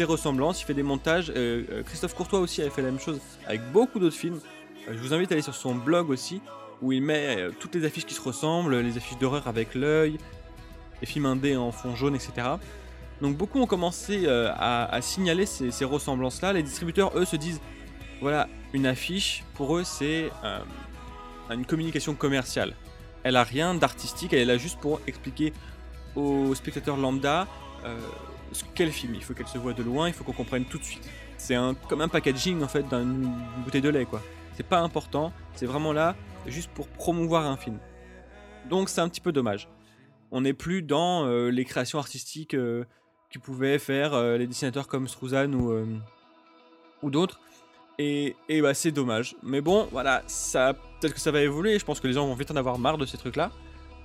ressemblances, 0.00 0.60
il 0.60 0.64
fait 0.64 0.74
des 0.74 0.82
montages. 0.82 1.30
Euh, 1.34 1.62
euh, 1.70 1.82
Christophe 1.82 2.14
Courtois 2.14 2.40
aussi 2.40 2.60
avait 2.60 2.70
fait 2.70 2.82
la 2.82 2.90
même 2.90 3.00
chose 3.00 3.18
avec 3.46 3.62
beaucoup 3.72 3.98
d'autres 3.98 4.16
films. 4.16 4.40
je 4.90 4.98
vous 4.98 5.14
invite 5.14 5.32
à 5.32 5.34
aller 5.34 5.42
sur 5.42 5.54
son 5.54 5.74
blog 5.74 6.10
aussi, 6.10 6.42
où 6.82 6.92
il 6.92 7.02
met 7.02 7.48
toutes 7.58 7.74
les 7.74 7.84
affiches 7.86 8.04
qui 8.04 8.14
se 8.14 8.20
ressemblent, 8.20 8.78
les 8.78 8.96
affiches 8.98 9.18
d'horreur 9.18 9.48
avec 9.48 9.74
l'œil, 9.74 10.18
les 11.00 11.06
films 11.06 11.26
indés 11.26 11.56
en 11.56 11.72
fond 11.72 11.96
jaune, 11.96 12.14
etc. 12.14 12.48
Donc 13.22 13.38
beaucoup 13.38 13.58
ont 13.58 13.66
commencé 13.66 14.28
à, 14.28 14.98
signaler 15.00 15.46
ces 15.46 15.84
ressemblances-là. 15.86 16.52
Les 16.52 16.62
distributeurs, 16.62 17.16
eux, 17.16 17.24
se 17.24 17.36
disent, 17.36 17.60
voilà, 18.20 18.48
une 18.72 18.86
affiche, 18.86 19.44
pour 19.54 19.76
eux, 19.76 19.84
c'est 19.84 20.30
euh, 20.44 20.60
une 21.50 21.66
communication 21.66 22.14
commerciale. 22.14 22.74
Elle 23.22 23.36
a 23.36 23.44
rien 23.44 23.74
d'artistique, 23.74 24.32
elle 24.32 24.40
est 24.40 24.44
là 24.44 24.56
juste 24.56 24.78
pour 24.80 25.00
expliquer 25.06 25.52
aux 26.14 26.54
spectateurs 26.54 26.96
lambda 26.96 27.46
euh, 27.84 27.98
quel 28.74 28.90
film. 28.90 29.14
Il 29.14 29.22
faut 29.22 29.34
qu'elle 29.34 29.48
se 29.48 29.58
voit 29.58 29.74
de 29.74 29.82
loin, 29.82 30.08
il 30.08 30.14
faut 30.14 30.24
qu'on 30.24 30.32
comprenne 30.32 30.64
tout 30.64 30.78
de 30.78 30.84
suite. 30.84 31.08
C'est 31.36 31.54
un, 31.54 31.74
comme 31.74 32.00
un 32.00 32.08
packaging 32.08 32.62
en 32.62 32.68
fait 32.68 32.88
d'une 32.88 33.30
bouteille 33.64 33.82
de 33.82 33.90
lait 33.90 34.06
quoi. 34.06 34.22
C'est 34.54 34.66
pas 34.66 34.80
important, 34.80 35.32
c'est 35.54 35.66
vraiment 35.66 35.92
là 35.92 36.16
juste 36.46 36.70
pour 36.70 36.88
promouvoir 36.88 37.46
un 37.46 37.56
film. 37.56 37.78
Donc 38.70 38.88
c'est 38.88 39.00
un 39.00 39.08
petit 39.08 39.20
peu 39.20 39.32
dommage. 39.32 39.68
On 40.30 40.40
n'est 40.40 40.54
plus 40.54 40.82
dans 40.82 41.26
euh, 41.26 41.50
les 41.50 41.64
créations 41.64 41.98
artistiques 41.98 42.54
euh, 42.54 42.84
qui 43.30 43.38
pouvaient 43.38 43.78
faire 43.78 44.18
les 44.38 44.46
dessinateurs 44.46 44.86
comme 44.86 45.08
Struzan 45.08 45.52
ou, 45.52 46.00
ou 47.02 47.10
d'autres. 47.10 47.40
Et, 47.98 48.36
bah 48.60 48.74
c'est 48.74 48.92
dommage. 48.92 49.36
Mais 49.42 49.60
bon, 49.60 49.88
voilà, 49.90 50.22
ça 50.26 50.74
peut-être 51.00 51.14
que 51.14 51.20
ça 51.20 51.30
va 51.30 51.40
évoluer. 51.40 51.78
Je 51.78 51.84
pense 51.84 52.00
que 52.00 52.06
les 52.06 52.12
gens 52.12 52.26
vont 52.26 52.34
vite 52.34 52.50
en 52.50 52.56
avoir 52.56 52.78
marre 52.78 52.98
de 52.98 53.06
ces 53.06 53.16
trucs-là. 53.16 53.50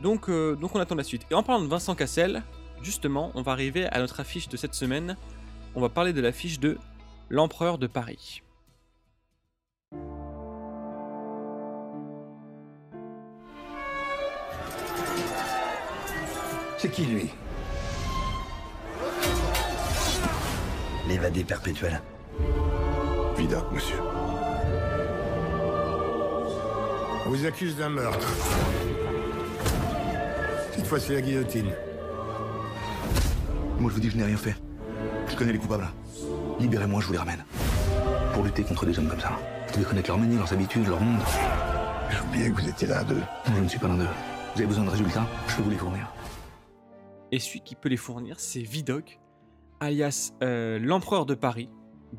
Donc, 0.02 0.30
euh, 0.30 0.56
donc 0.56 0.76
on 0.76 0.80
attend 0.80 0.96
la 0.96 1.04
suite. 1.04 1.24
Et 1.30 1.34
en 1.34 1.44
parlant 1.44 1.62
de 1.62 1.68
Vincent 1.68 1.96
Cassel, 1.96 2.44
justement, 2.82 3.32
on 3.36 3.42
va 3.42 3.52
arriver 3.52 3.86
à 3.88 4.00
notre 4.00 4.20
affiche 4.20 4.48
de 4.48 4.58
cette 4.58 4.74
semaine. 4.74 5.18
On 5.76 5.82
va 5.82 5.90
parler 5.90 6.14
de 6.14 6.22
l'affiche 6.22 6.60
de 6.60 6.78
L'Empereur 7.30 7.78
de 7.78 7.88
Paris. 7.88 8.42
C'est 16.78 16.90
qui 16.90 17.06
lui? 17.06 17.30
L'évadé 21.08 21.44
perpétuel. 21.44 22.02
Vidocq, 23.42 23.72
monsieur. 23.72 23.98
On 27.26 27.30
vous 27.30 27.44
accuse 27.48 27.76
d'un 27.76 27.90
meurtre. 27.90 28.28
Cette 30.76 30.86
fois, 30.86 31.00
c'est 31.00 31.16
la 31.16 31.22
guillotine. 31.22 31.72
Moi, 33.80 33.90
je 33.90 33.96
vous 33.96 34.00
dis, 34.00 34.12
je 34.12 34.18
n'ai 34.18 34.26
rien 34.26 34.38
fait. 34.38 34.56
Je 35.28 35.36
connais 35.36 35.54
les 35.54 35.58
coupables. 35.58 35.90
Libérez-moi, 36.60 37.02
je 37.02 37.08
vous 37.08 37.14
les 37.14 37.18
ramène. 37.18 37.44
Pour 38.36 38.44
lutter 38.44 38.62
contre 38.62 38.86
des 38.86 39.00
hommes 39.00 39.10
comme 39.10 39.20
ça, 39.20 39.32
vous 39.70 39.74
devez 39.74 39.86
connaître 39.86 40.10
leur 40.10 40.20
manière, 40.20 40.38
leurs 40.38 40.54
habitudes, 40.54 40.88
leur 40.88 41.02
monde. 41.02 41.22
J'ai 42.12 42.20
oublié 42.20 42.52
que 42.52 42.62
vous 42.62 42.70
étiez 42.70 42.88
l'un 42.88 43.04
d'eux. 43.04 43.24
Non, 43.48 43.56
je 43.56 43.62
ne 43.62 43.68
suis 43.68 43.80
pas 43.80 43.88
l'un 43.88 43.98
d'eux. 43.98 44.08
Vous 44.54 44.60
avez 44.60 44.68
besoin 44.68 44.86
de 44.86 44.92
résultats, 44.92 45.26
je 45.48 45.56
peux 45.56 45.64
vous 45.64 45.72
les 45.72 45.78
fournir. 45.78 46.14
Et 47.32 47.40
celui 47.40 47.62
qui 47.62 47.74
peut 47.74 47.90
les 47.90 47.98
fournir, 47.98 48.40
c'est 48.40 48.62
Vidocq, 48.62 49.20
alias 49.80 50.32
euh, 50.44 50.78
l'empereur 50.78 51.26
de 51.26 51.34
Paris, 51.34 51.70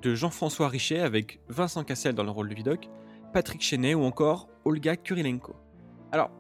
de 0.01 0.15
Jean-François 0.15 0.69
Richet 0.69 1.01
avec 1.01 1.41
Vincent 1.49 1.85
Cassel 1.85 2.15
dans 2.15 2.25
le 2.25 2.31
rôle 2.31 2.49
de 2.49 2.55
Vidocq, 2.55 2.89
Patrick 3.33 3.63
Chenet 3.63 3.95
ou 3.95 4.03
encore 4.03 4.49
Olga 4.65 4.97
Kurilenko. 4.97 5.55
Alors, 6.13 6.31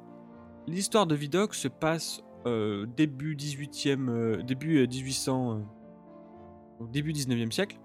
l'histoire 0.67 1.07
de 1.07 1.15
Vidocq 1.15 1.55
se 1.55 1.69
passe 1.69 2.23
euh, 2.47 2.87
début 2.97 3.37
18e, 3.37 4.09
euh, 4.09 4.43
début 4.43 4.87
1800, 4.87 5.53
euh, 6.81 6.85
début 6.91 7.13
19e 7.13 7.51
siècle. 7.53 7.79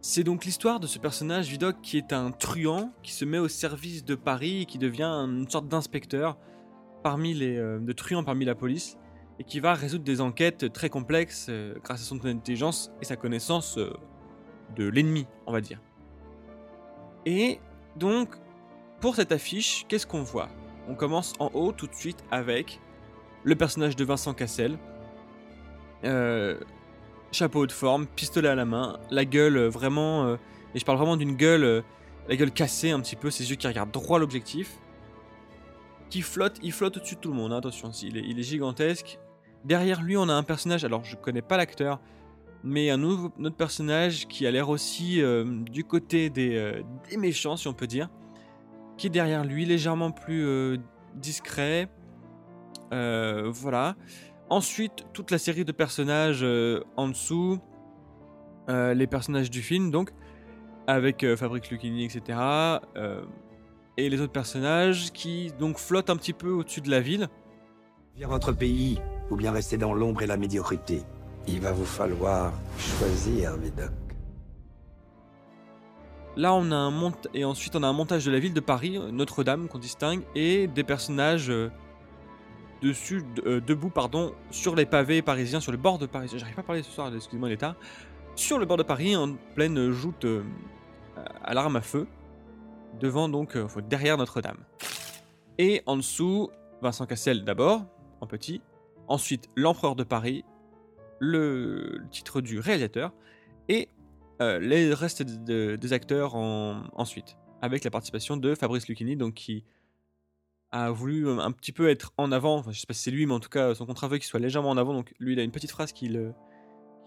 c'est 0.00 0.24
donc 0.24 0.44
l'histoire 0.44 0.80
de 0.80 0.86
ce 0.86 0.98
personnage 0.98 1.48
Vidocq 1.48 1.80
qui 1.80 1.96
est 1.96 2.12
un 2.12 2.30
truand 2.30 2.92
qui 3.02 3.12
se 3.12 3.24
met 3.24 3.38
au 3.38 3.48
service 3.48 4.04
de 4.04 4.14
Paris 4.14 4.62
et 4.62 4.66
qui 4.66 4.78
devient 4.78 5.04
une 5.04 5.48
sorte 5.48 5.68
d'inspecteur 5.68 6.38
de 7.04 7.92
truand 7.92 8.24
parmi 8.24 8.44
la 8.44 8.54
police 8.56 8.98
et 9.38 9.44
qui 9.44 9.60
va 9.60 9.74
résoudre 9.74 10.04
des 10.04 10.20
enquêtes 10.20 10.72
très 10.72 10.88
complexes 10.88 11.46
euh, 11.48 11.74
grâce 11.82 12.02
à 12.02 12.04
son 12.04 12.24
intelligence 12.24 12.90
et 13.00 13.04
sa 13.04 13.16
connaissance 13.16 13.78
euh, 13.78 13.92
de 14.74 14.88
l'ennemi, 14.88 15.26
on 15.46 15.52
va 15.52 15.60
dire. 15.60 15.80
Et 17.26 17.60
donc, 17.96 18.36
pour 19.00 19.16
cette 19.16 19.32
affiche, 19.32 19.84
qu'est-ce 19.88 20.06
qu'on 20.06 20.22
voit? 20.22 20.48
On 20.88 20.94
commence 20.94 21.34
en 21.38 21.50
haut 21.54 21.72
tout 21.72 21.86
de 21.86 21.94
suite 21.94 22.24
avec 22.30 22.80
le 23.44 23.54
personnage 23.56 23.96
de 23.96 24.04
Vincent 24.04 24.34
Cassel, 24.34 24.78
euh, 26.04 26.58
chapeau 27.32 27.66
de 27.66 27.72
forme, 27.72 28.06
pistolet 28.06 28.48
à 28.48 28.54
la 28.54 28.64
main, 28.64 28.98
la 29.10 29.24
gueule 29.24 29.58
vraiment, 29.66 30.34
et 30.74 30.78
je 30.78 30.84
parle 30.84 30.98
vraiment 30.98 31.16
d'une 31.16 31.34
gueule, 31.34 31.82
la 32.28 32.36
gueule 32.36 32.50
cassée 32.52 32.90
un 32.90 33.00
petit 33.00 33.16
peu, 33.16 33.30
ses 33.30 33.50
yeux 33.50 33.56
qui 33.56 33.66
regardent 33.66 33.90
droit 33.90 34.18
l'objectif, 34.18 34.78
qui 36.08 36.22
flotte, 36.22 36.58
il 36.62 36.72
flotte 36.72 36.96
au-dessus 36.96 37.16
de 37.16 37.20
tout 37.20 37.30
le 37.30 37.36
monde, 37.36 37.52
hein, 37.52 37.58
attention, 37.58 37.90
il 37.90 38.38
est 38.38 38.42
gigantesque. 38.42 39.18
Derrière 39.66 40.00
lui, 40.00 40.16
on 40.16 40.28
a 40.28 40.32
un 40.32 40.44
personnage, 40.44 40.84
alors 40.84 41.02
je 41.04 41.16
connais 41.16 41.42
pas 41.42 41.56
l'acteur, 41.56 41.98
mais 42.62 42.88
un 42.88 43.02
autre 43.02 43.56
personnage 43.56 44.28
qui 44.28 44.46
a 44.46 44.50
l'air 44.52 44.68
aussi 44.68 45.20
euh, 45.20 45.44
du 45.44 45.82
côté 45.82 46.30
des, 46.30 46.56
euh, 46.56 46.82
des 47.10 47.16
méchants, 47.16 47.56
si 47.56 47.66
on 47.66 47.72
peut 47.72 47.88
dire, 47.88 48.08
qui 48.96 49.08
est 49.08 49.10
derrière 49.10 49.44
lui, 49.44 49.64
légèrement 49.64 50.12
plus 50.12 50.46
euh, 50.46 50.76
discret. 51.16 51.88
Voilà. 52.92 53.96
Ensuite, 54.50 55.04
toute 55.12 55.32
la 55.32 55.38
série 55.38 55.64
de 55.64 55.72
personnages 55.72 56.46
en 56.96 57.08
dessous, 57.08 57.58
les 58.68 59.06
personnages 59.08 59.50
du 59.50 59.62
film, 59.62 59.90
donc, 59.90 60.12
avec 60.86 61.26
Fabrice 61.34 61.68
Lucchini, 61.70 62.04
etc. 62.04 62.38
et 63.96 64.08
les 64.08 64.20
autres 64.20 64.32
personnages 64.32 65.10
qui 65.12 65.52
donc 65.58 65.78
flottent 65.78 66.10
un 66.10 66.16
petit 66.16 66.32
peu 66.32 66.50
au-dessus 66.50 66.80
de 66.80 66.90
la 66.90 67.00
ville. 67.00 67.28
Bien 68.14 68.28
votre 68.28 68.52
pays, 68.52 69.00
ou 69.30 69.36
bien 69.36 69.52
rester 69.52 69.76
dans 69.76 69.92
l'ombre 69.94 70.22
et 70.22 70.26
la 70.26 70.36
médiocrité. 70.36 71.02
Il 71.48 71.60
va 71.60 71.72
vous 71.72 71.84
falloir 71.84 72.52
choisir, 72.78 73.56
Vidocq. 73.56 73.90
Là, 76.36 76.52
on 76.52 76.70
a 76.70 76.76
un 76.76 76.90
mont 76.90 77.12
et 77.32 77.44
ensuite 77.44 77.76
on 77.76 77.82
a 77.82 77.86
un 77.86 77.92
montage 77.94 78.26
de 78.26 78.30
la 78.30 78.38
ville 78.38 78.52
de 78.52 78.60
Paris, 78.60 78.98
euh, 78.98 79.10
Notre-Dame 79.10 79.68
qu'on 79.68 79.78
distingue, 79.78 80.20
et 80.34 80.66
des 80.66 80.84
personnages 80.84 81.48
euh, 81.48 81.70
dessus, 82.82 83.24
de- 83.34 83.42
euh, 83.48 83.60
debout, 83.60 83.88
pardon, 83.88 84.34
sur 84.50 84.74
les 84.76 84.84
pavés 84.84 85.22
parisiens, 85.22 85.60
sur 85.60 85.72
le 85.72 85.78
bord 85.78 85.98
de 85.98 86.04
Paris. 86.04 86.28
J'arrive 86.34 86.54
pas 86.54 86.60
à 86.60 86.64
parler 86.64 86.82
ce 86.82 86.90
soir, 86.90 87.10
excusez-moi 87.14 87.48
l'état. 87.48 87.74
Sur 88.34 88.58
le 88.58 88.66
bord 88.66 88.76
de 88.76 88.82
Paris, 88.82 89.16
en 89.16 89.34
pleine 89.54 89.92
joute 89.92 90.26
à 91.42 91.54
l'arme 91.54 91.76
à 91.76 91.80
feu, 91.80 92.06
devant 93.00 93.30
donc, 93.30 93.56
derrière 93.88 94.18
Notre-Dame. 94.18 94.58
Et 95.56 95.82
en 95.86 95.96
dessous, 95.96 96.50
Vincent 96.82 97.06
Cassel 97.06 97.44
d'abord, 97.44 97.86
en 98.20 98.26
petit. 98.26 98.60
Ensuite, 99.08 99.48
l'empereur 99.56 99.96
de 99.96 100.04
Paris, 100.04 100.44
le, 101.20 102.02
titre 102.10 102.40
du 102.40 102.58
réalisateur, 102.58 103.12
et 103.68 103.88
euh, 104.42 104.58
les 104.58 104.92
restes 104.92 105.22
de- 105.22 105.36
de- 105.72 105.76
des 105.76 105.92
acteurs 105.92 106.34
en- 106.34 106.84
ensuite, 106.94 107.36
avec 107.62 107.84
la 107.84 107.90
participation 107.90 108.36
de 108.36 108.54
Fabrice 108.54 108.86
Lucchini, 108.88 109.16
donc 109.16 109.34
qui 109.34 109.64
a 110.72 110.90
voulu 110.90 111.28
un 111.28 111.52
petit 111.52 111.72
peu 111.72 111.88
être 111.88 112.12
en 112.18 112.32
avant. 112.32 112.56
Enfin, 112.58 112.72
je 112.72 112.80
sais 112.80 112.86
pas 112.86 112.92
si 112.94 113.04
c'est 113.04 113.10
lui, 113.10 113.24
mais 113.24 113.32
en 113.32 113.40
tout 113.40 113.48
cas, 113.48 113.74
son 113.74 113.86
contrat 113.86 114.08
veut 114.08 114.18
qu'il 114.18 114.26
soit 114.26 114.40
légèrement 114.40 114.70
en 114.70 114.76
avant. 114.76 114.92
Donc, 114.92 115.14
lui, 115.20 115.32
il 115.32 115.40
a 115.40 115.42
une 115.42 115.52
petite 115.52 115.70
phrase 115.70 115.92
qui, 115.92 116.10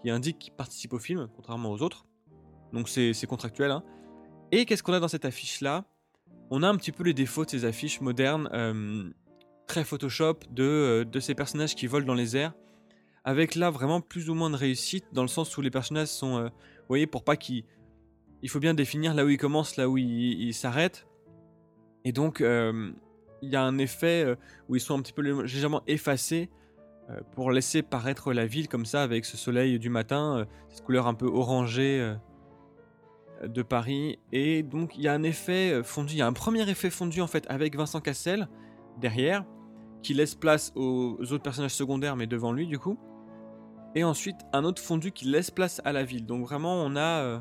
indique 0.06 0.38
qu'il 0.38 0.54
participe 0.54 0.92
au 0.92 0.98
film, 0.98 1.28
contrairement 1.36 1.70
aux 1.70 1.82
autres. 1.82 2.06
Donc, 2.72 2.88
c'est 2.88 3.12
c'est 3.12 3.26
contractuel. 3.26 3.70
hein. 3.70 3.84
Et 4.50 4.64
qu'est-ce 4.64 4.82
qu'on 4.82 4.92
a 4.94 4.98
dans 5.00 5.08
cette 5.08 5.24
affiche-là? 5.24 5.84
On 6.50 6.62
a 6.64 6.68
un 6.68 6.76
petit 6.76 6.90
peu 6.90 7.04
les 7.04 7.14
défauts 7.14 7.44
de 7.44 7.50
ces 7.50 7.64
affiches 7.64 8.00
modernes, 8.00 8.48
euh, 8.52 9.08
très 9.70 9.84
Photoshop, 9.84 10.40
de, 10.50 10.64
euh, 10.64 11.04
de 11.04 11.20
ces 11.20 11.36
personnages 11.36 11.76
qui 11.76 11.86
volent 11.86 12.04
dans 12.04 12.14
les 12.14 12.36
airs 12.36 12.54
avec 13.22 13.54
là 13.54 13.70
vraiment 13.70 14.00
plus 14.00 14.28
ou 14.28 14.34
moins 14.34 14.50
de 14.50 14.56
réussite 14.56 15.04
dans 15.12 15.22
le 15.22 15.28
sens 15.28 15.56
où 15.56 15.60
les 15.60 15.70
personnages 15.70 16.08
sont, 16.08 16.38
euh, 16.38 16.44
vous 16.44 16.88
voyez, 16.88 17.06
pour 17.06 17.22
pas 17.22 17.36
qu'ils, 17.36 17.62
il 18.42 18.48
faut 18.48 18.58
bien 18.58 18.74
définir 18.74 19.14
là 19.14 19.24
où 19.24 19.28
ils 19.28 19.38
commencent, 19.38 19.76
là 19.76 19.88
où 19.88 19.96
ils 19.96 20.42
ils 20.42 20.54
s'arrêtent, 20.54 21.06
et 22.04 22.10
donc 22.10 22.40
euh, 22.40 22.90
il 23.42 23.50
y 23.50 23.56
a 23.56 23.62
un 23.62 23.78
effet 23.78 24.36
où 24.68 24.74
ils 24.74 24.80
sont 24.80 24.98
un 24.98 25.02
petit 25.02 25.12
peu 25.12 25.22
lé- 25.22 25.42
légèrement 25.42 25.82
effacés 25.86 26.50
pour 27.32 27.52
laisser 27.52 27.82
paraître 27.82 28.32
la 28.32 28.46
ville 28.46 28.68
comme 28.68 28.86
ça 28.86 29.02
avec 29.02 29.24
ce 29.24 29.36
soleil 29.36 29.78
du 29.78 29.90
matin, 29.90 30.46
cette 30.68 30.84
couleur 30.84 31.06
un 31.06 31.14
peu 31.14 31.26
orangée 31.26 32.14
de 33.42 33.62
Paris, 33.62 34.18
et 34.32 34.62
donc 34.62 34.96
il 34.96 35.02
y 35.02 35.08
a 35.08 35.12
un 35.12 35.22
effet 35.22 35.82
fondu, 35.84 36.14
il 36.14 36.18
y 36.18 36.22
a 36.22 36.26
un 36.26 36.32
premier 36.32 36.68
effet 36.68 36.90
fondu 36.90 37.20
en 37.20 37.26
fait 37.26 37.46
avec 37.48 37.76
Vincent 37.76 38.00
Cassel 38.00 38.48
derrière 38.98 39.44
qui 40.02 40.14
laisse 40.14 40.34
place 40.34 40.72
aux 40.76 41.16
autres 41.20 41.42
personnages 41.42 41.74
secondaires 41.74 42.16
mais 42.16 42.26
devant 42.26 42.52
lui 42.52 42.66
du 42.66 42.78
coup 42.78 42.98
et 43.94 44.04
ensuite 44.04 44.36
un 44.52 44.64
autre 44.64 44.80
fondu 44.82 45.10
qui 45.12 45.24
laisse 45.26 45.50
place 45.50 45.80
à 45.84 45.92
la 45.92 46.04
ville. 46.04 46.24
Donc 46.24 46.42
vraiment 46.46 46.74
on 46.74 46.94
a 46.96 47.00
euh, 47.22 47.38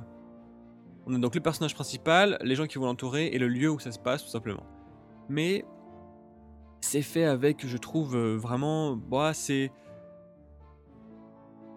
on 1.06 1.14
a 1.14 1.20
donc 1.20 1.36
le 1.36 1.42
personnage 1.42 1.76
principal, 1.76 2.38
les 2.42 2.56
gens 2.56 2.66
qui 2.68 2.78
vont 2.80 2.86
l'entourer 2.86 3.28
et 3.28 3.38
le 3.40 3.48
lieu 3.48 3.70
où 3.70 3.80
ça 3.80 3.92
se 3.92 4.00
passe 4.00 4.24
tout 4.24 4.30
simplement. 4.30 4.64
Mais 5.30 5.64
c'est 6.82 7.02
fait 7.04 7.26
avec 7.26 7.66
je 7.68 7.78
trouve 7.78 8.16
euh, 8.16 8.36
vraiment 8.36 8.96
bah 8.96 9.34
c'est 9.34 9.72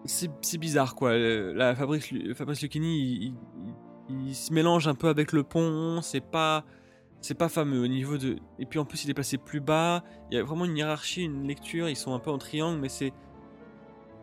c'est 0.05 0.57
bizarre 0.57 0.95
quoi. 0.95 1.11
Euh, 1.11 1.53
La 1.53 1.75
Fabrice 1.75 2.09
Fabrice 2.35 2.61
Lucchini 2.61 2.97
il- 2.99 3.35
il 4.09 4.35
se 4.35 4.51
mélange 4.53 4.87
un 4.87 4.95
peu 4.95 5.07
avec 5.07 5.31
le 5.31 5.43
pont, 5.43 6.01
c'est 6.01 6.19
pas 6.19 6.65
c'est 7.23 7.33
pas 7.33 7.49
fameux 7.49 7.81
au 7.81 7.87
niveau 7.87 8.17
de 8.17 8.35
et 8.59 8.65
puis 8.65 8.77
en 8.77 8.85
plus 8.85 9.03
il 9.05 9.09
est 9.09 9.13
placé 9.15 9.37
plus 9.37 9.61
bas, 9.61 10.03
il 10.29 10.35
y 10.35 10.39
a 10.39 10.43
vraiment 10.43 10.65
une 10.65 10.77
hiérarchie, 10.77 11.23
une 11.23 11.47
lecture, 11.47 11.89
ils 11.89 11.95
sont 11.95 12.13
un 12.13 12.19
peu 12.19 12.29
en 12.29 12.37
triangle 12.37 12.79
mais 12.79 12.89
c'est 12.89 13.13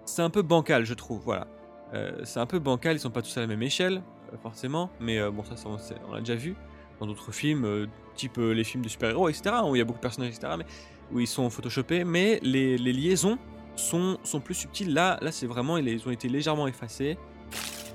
c'est 0.04 0.22
un 0.22 0.30
peu 0.30 0.42
bancal, 0.42 0.84
je 0.84 0.94
trouve. 0.94 1.20
Voilà. 1.24 1.46
Euh, 1.94 2.20
c'est 2.24 2.40
un 2.40 2.46
peu 2.46 2.58
bancal, 2.58 2.96
ils 2.96 3.00
sont 3.00 3.10
pas 3.10 3.22
tous 3.22 3.36
à 3.36 3.40
la 3.40 3.46
même 3.46 3.62
échelle, 3.62 4.02
euh, 4.32 4.36
forcément, 4.42 4.90
mais 5.00 5.18
euh, 5.18 5.30
bon, 5.30 5.42
ça, 5.44 5.54
on, 5.66 6.12
l'a 6.12 6.20
déjà 6.20 6.34
vu 6.34 6.54
dans 6.98 7.06
d'autres 7.06 7.32
films, 7.32 7.88
type 8.14 8.36
les 8.36 8.62
films 8.62 8.84
de 8.84 8.88
super-héros, 8.88 9.30
etc., 9.30 9.56
où 9.64 9.74
il 9.74 9.78
y 9.78 9.82
a 9.82 9.84
beaucoup 9.84 9.98
de 9.98 10.02
personnages, 10.02 10.34
etc., 10.34 10.52
mais, 10.58 10.66
où 11.12 11.18
ils 11.18 11.26
sont 11.26 11.48
photoshopés, 11.48 12.04
mais 12.04 12.38
les, 12.42 12.76
les 12.76 12.92
liaisons 12.92 13.38
sont, 13.74 14.18
sont 14.22 14.40
plus 14.40 14.54
subtiles. 14.54 14.92
Là, 14.92 15.18
là 15.22 15.32
c'est 15.32 15.46
vraiment, 15.46 15.78
ils 15.78 16.06
ont 16.06 16.10
été 16.10 16.28
légèrement 16.28 16.66
effacés. 16.66 17.16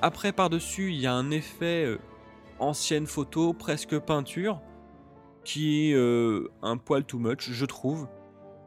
Après, 0.02 0.32
par-dessus, 0.32 0.92
il 0.92 1.00
y 1.00 1.06
a 1.06 1.14
un 1.14 1.30
effet 1.30 2.00
ancienne 2.58 3.06
photo, 3.06 3.54
presque 3.54 3.98
peinture, 4.00 4.60
qui 5.46 5.92
est 5.92 5.94
euh, 5.94 6.50
un 6.62 6.76
poil 6.76 7.06
too 7.06 7.20
much, 7.20 7.50
je 7.52 7.66
trouve 7.66 8.10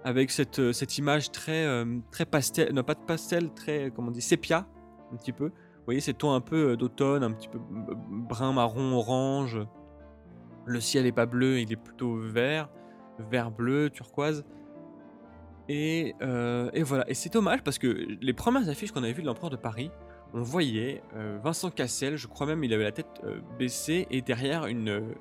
avec 0.05 0.31
cette, 0.31 0.61
euh, 0.61 0.73
cette 0.73 0.97
image 0.97 1.31
très, 1.31 1.67
euh, 1.67 1.99
très 2.11 2.25
pastel, 2.25 2.73
non 2.73 2.85
pas 2.85 2.95
de 2.95 3.05
pastel, 3.05 3.53
très, 3.53 3.91
comment 3.95 4.09
on 4.09 4.13
dit, 4.13 4.23
sépia, 4.23 4.67
un 5.13 5.17
petit 5.17 5.33
peu. 5.33 5.47
Vous 5.47 5.85
voyez 5.85 6.01
ces 6.01 6.15
tons 6.15 6.33
un 6.33 6.41
peu 6.41 6.77
d'automne, 6.77 7.23
un 7.23 7.33
petit 7.33 7.49
peu 7.49 7.59
brun, 7.61 8.53
marron, 8.53 8.93
orange. 8.93 9.59
Le 10.65 10.81
ciel 10.81 11.07
est 11.07 11.13
pas 11.13 11.27
bleu, 11.27 11.61
il 11.61 11.73
est 11.73 11.77
plutôt 11.77 12.17
vert, 12.17 12.69
vert 13.19 13.51
bleu, 13.51 13.91
turquoise. 13.91 14.45
Et, 15.71 16.15
et 16.73 16.83
voilà, 16.83 17.09
et 17.09 17.15
c'est 17.15 17.33
dommage 17.33 17.63
parce 17.63 17.79
que 17.79 17.87
les 17.89 18.33
premières 18.33 18.69
affiches 18.69 18.93
qu'on 18.93 19.03
avait 19.03 19.13
vues 19.13 19.23
de 19.23 19.27
l'empereur 19.27 19.51
de 19.51 19.57
Paris, 19.57 19.91
on 20.35 20.43
voyait 20.43 21.03
Vincent 21.43 21.71
Cassel, 21.71 22.17
je 22.17 22.27
crois 22.27 22.47
même 22.47 22.63
il 22.65 22.73
avait 22.75 22.85
la 22.85 22.93
tête 22.93 23.23
baissée 23.59 24.07
et 24.11 24.21
derrière 24.21 24.67
une, 24.67 25.15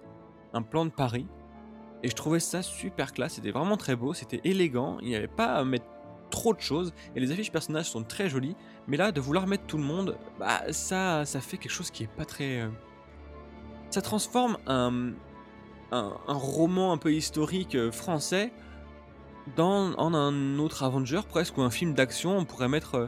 un 0.54 0.62
plan 0.62 0.86
de 0.86 0.92
Paris. 0.92 1.28
Et 2.04 2.10
je 2.10 2.16
trouvais 2.16 2.40
ça 2.40 2.62
super 2.62 3.12
classe, 3.14 3.34
c'était 3.34 3.52
vraiment 3.52 3.78
très 3.78 3.96
beau, 3.96 4.14
c'était 4.14 4.42
élégant, 4.44 4.98
il 5.02 5.08
n'y 5.10 5.16
avait 5.16 5.28
pas 5.28 5.56
à 5.56 5.64
mettre 5.64 5.86
trop 6.30 6.54
de 6.54 6.60
choses, 6.60 6.94
et 7.16 7.20
les 7.20 7.32
affiches 7.32 7.52
personnages 7.52 7.90
sont 7.90 8.04
très 8.04 8.30
jolies, 8.30 8.56
mais 8.88 8.98
là, 8.98 9.12
de 9.12 9.20
vouloir 9.22 9.48
mettre 9.48 9.66
tout 9.66 9.78
le 9.78 9.84
monde, 9.84 10.18
bah 10.40 10.62
ça, 10.72 11.26
ça 11.26 11.40
fait 11.42 11.58
quelque 11.58 11.72
chose 11.72 11.90
qui 11.90 12.04
est 12.04 12.08
pas 12.16 12.26
très... 12.26 12.62
euh, 12.62 12.70
Ça 13.90 14.02
transforme 14.02 14.58
un, 14.68 15.14
un, 15.92 16.14
roman 16.28 16.92
un 16.92 16.98
peu 16.98 17.14
historique 17.14 17.76
euh, 17.76 17.92
français 17.92 18.52
dans, 19.56 19.94
en 19.98 20.14
un 20.14 20.60
autre 20.60 20.84
Avenger 20.84 21.22
presque, 21.28 21.58
ou 21.58 21.62
un 21.62 21.72
film 21.72 21.94
d'action, 21.94 22.38
on 22.38 22.46
pourrait 22.46 22.68
mettre 22.70 22.96
euh, 22.96 23.08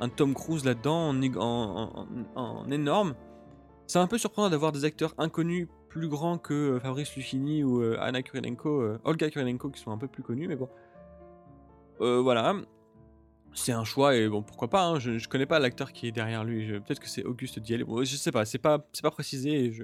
un 0.00 0.08
Tom 0.10 0.34
Cruise 0.34 0.64
là-dedans 0.64 1.08
en- 1.10 2.06
en- 2.36 2.40
en 2.40 2.70
énorme. 2.70 3.14
C'est 3.86 3.98
un 3.98 4.06
peu 4.06 4.18
surprenant 4.18 4.50
d'avoir 4.50 4.70
des 4.70 4.84
acteurs 4.84 5.14
inconnus 5.16 5.66
plus 5.88 6.08
grands 6.08 6.38
que 6.38 6.54
euh, 6.54 6.80
Fabrice 6.80 7.14
Lucchini 7.16 7.64
ou 7.64 7.82
euh, 7.82 7.96
Anna 8.00 8.22
Kurylenko, 8.22 8.80
euh, 8.82 9.00
Olga 9.04 9.30
Kurylenko 9.30 9.70
qui 9.70 9.80
sont 9.80 9.90
un 9.90 9.98
peu 9.98 10.08
plus 10.08 10.22
connus, 10.22 10.48
mais 10.48 10.56
bon. 10.56 10.68
Voilà. 12.00 12.54
C'est 13.54 13.72
un 13.72 13.82
choix 13.82 14.14
et 14.14 14.28
bon, 14.28 14.42
pourquoi 14.42 14.68
pas, 14.68 14.84
hein, 14.84 14.98
je, 15.00 15.18
je 15.18 15.28
connais 15.28 15.46
pas 15.46 15.58
l'acteur 15.58 15.92
qui 15.92 16.06
est 16.06 16.12
derrière 16.12 16.44
lui, 16.44 16.68
peut-être 16.80 17.00
que 17.00 17.08
c'est 17.08 17.24
Auguste 17.24 17.58
Diel, 17.58 17.82
bon, 17.82 18.04
je 18.04 18.16
sais 18.16 18.30
pas, 18.30 18.44
c'est 18.44 18.58
pas, 18.58 18.86
c'est 18.92 19.02
pas 19.02 19.10
précisé 19.10 19.72
je 19.72 19.82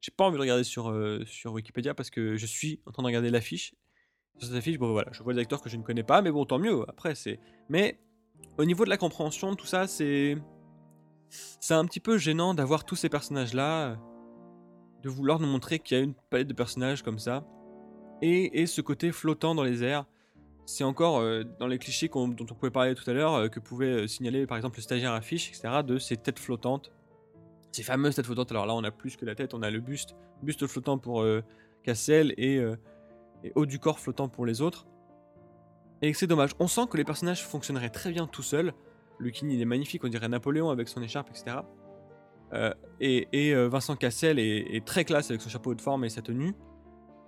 j'ai 0.00 0.12
pas 0.16 0.24
envie 0.24 0.36
de 0.36 0.40
regarder 0.40 0.64
sur, 0.64 0.92
sur 1.26 1.52
Wikipédia 1.52 1.94
parce 1.94 2.10
que 2.10 2.36
je 2.36 2.46
suis 2.46 2.80
en 2.86 2.90
train 2.90 3.02
de 3.02 3.08
regarder 3.08 3.30
l'affiche. 3.30 3.74
Sur 4.38 4.48
cette 4.48 4.56
affiche, 4.56 4.78
bon 4.78 4.92
voilà, 4.92 5.12
je 5.12 5.22
vois 5.22 5.34
des 5.34 5.40
acteurs 5.40 5.60
que 5.60 5.68
je 5.68 5.76
ne 5.76 5.82
connais 5.82 6.02
pas, 6.02 6.22
mais 6.22 6.30
bon, 6.30 6.44
tant 6.46 6.58
mieux, 6.58 6.84
après 6.88 7.14
c'est... 7.14 7.38
Mais 7.68 8.00
au 8.56 8.64
niveau 8.64 8.84
de 8.84 8.90
la 8.90 8.96
compréhension, 8.96 9.54
tout 9.54 9.66
ça, 9.66 9.86
c'est... 9.86 10.38
C'est 11.28 11.74
un 11.74 11.84
petit 11.84 12.00
peu 12.00 12.18
gênant 12.18 12.54
d'avoir 12.54 12.84
tous 12.84 12.96
ces 12.96 13.08
personnages-là, 13.08 13.98
de 15.02 15.08
vouloir 15.08 15.40
nous 15.40 15.46
montrer 15.46 15.78
qu'il 15.78 15.96
y 15.96 16.00
a 16.00 16.02
une 16.02 16.14
palette 16.30 16.48
de 16.48 16.54
personnages 16.54 17.02
comme 17.02 17.18
ça, 17.18 17.44
et, 18.22 18.62
et 18.62 18.66
ce 18.66 18.80
côté 18.80 19.12
flottant 19.12 19.54
dans 19.54 19.64
les 19.64 19.82
airs. 19.82 20.06
C'est 20.64 20.84
encore 20.84 21.18
euh, 21.18 21.42
dans 21.58 21.66
les 21.66 21.78
clichés 21.78 22.08
dont 22.08 22.36
on 22.38 22.54
pouvait 22.54 22.70
parler 22.70 22.94
tout 22.94 23.08
à 23.10 23.12
l'heure, 23.12 23.34
euh, 23.34 23.48
que 23.48 23.58
pouvait 23.58 24.04
euh, 24.04 24.06
signaler 24.06 24.46
par 24.46 24.56
exemple 24.56 24.76
le 24.76 24.82
stagiaire 24.82 25.12
affiche, 25.12 25.48
etc., 25.48 25.82
de 25.84 25.98
ces 25.98 26.16
têtes 26.16 26.38
flottantes. 26.38 26.92
Ces 27.72 27.82
fameuses 27.82 28.14
têtes 28.14 28.26
flottantes, 28.26 28.52
alors 28.52 28.66
là 28.66 28.74
on 28.74 28.84
a 28.84 28.90
plus 28.90 29.16
que 29.16 29.24
la 29.24 29.34
tête, 29.34 29.54
on 29.54 29.62
a 29.62 29.70
le 29.70 29.80
buste, 29.80 30.14
buste 30.42 30.66
flottant 30.66 30.98
pour 30.98 31.24
Cassel 31.82 32.34
et, 32.36 32.62
haut 33.54 33.64
du 33.64 33.78
corps 33.78 33.98
flottant 33.98 34.28
pour 34.28 34.44
les 34.44 34.60
autres. 34.60 34.86
Et 36.02 36.12
c'est 36.12 36.26
dommage, 36.26 36.50
on 36.58 36.66
sent 36.66 36.82
que 36.90 36.98
les 36.98 37.04
personnages 37.04 37.42
fonctionneraient 37.42 37.88
très 37.88 38.10
bien 38.10 38.26
tout 38.26 38.42
seuls. 38.42 38.74
Lucchini, 39.18 39.54
il 39.54 39.62
est 39.62 39.66
magnifique, 39.66 40.04
on 40.04 40.08
dirait 40.08 40.28
Napoléon 40.28 40.68
avec 40.68 40.88
son 40.88 41.00
écharpe, 41.00 41.30
etc. 41.30 41.60
Euh, 42.54 42.72
et, 43.00 43.26
euh, 43.34 43.68
Vincent 43.68 43.96
Cassel 43.96 44.38
est, 44.38 44.84
très 44.86 45.04
classe 45.04 45.30
avec 45.30 45.40
son 45.40 45.48
chapeau 45.48 45.74
de 45.74 45.80
forme 45.80 46.04
et 46.04 46.08
sa 46.08 46.22
tenue. 46.22 46.54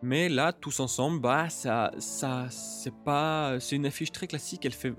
Mais 0.02 0.28
là, 0.28 0.52
tous 0.52 0.81
ensemble, 0.81 1.21
bah, 1.21 1.49
ça, 1.49 1.90
ça, 1.99 2.47
c'est 2.50 2.95
pas, 3.04 3.59
c'est 3.59 3.76
une 3.76 3.87
affiche 3.87 4.12
très 4.12 4.26
classique. 4.26 4.64
Elle 4.66 4.73
fait, 4.73 4.93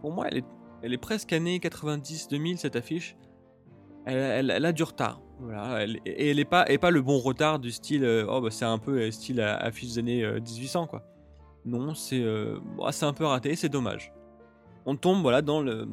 pour 0.00 0.12
moi, 0.12 0.26
elle 0.28 0.38
est, 0.38 0.44
elle 0.82 0.92
est 0.92 0.98
presque 0.98 1.32
année 1.32 1.58
90-2000 1.58 2.56
cette 2.56 2.76
affiche. 2.76 3.16
Elle, 4.04 4.50
a 4.50 4.72
du 4.72 4.82
retard, 4.82 5.20
voilà. 5.38 5.84
Et 6.06 6.30
elle 6.30 6.40
est 6.40 6.44
pas, 6.44 6.68
et 6.68 6.78
pas 6.78 6.90
le 6.90 7.02
bon 7.02 7.18
retard 7.18 7.60
du 7.60 7.70
style, 7.70 8.02
euh, 8.02 8.26
oh 8.28 8.40
bah 8.40 8.50
c'est 8.50 8.64
un 8.64 8.78
peu 8.78 9.08
style 9.12 9.40
affiche 9.40 9.90
des 9.90 9.98
années 10.00 10.40
1800 10.40 10.88
quoi. 10.88 11.04
Non, 11.64 11.94
c'est, 11.94 12.20
bah, 12.76 12.90
c'est 12.90 13.06
un 13.06 13.12
peu 13.12 13.24
raté, 13.24 13.54
c'est 13.54 13.68
dommage. 13.68 14.12
On 14.86 14.96
tombe 14.96 15.22
voilà 15.22 15.40
dans 15.40 15.60
le, 15.60 15.86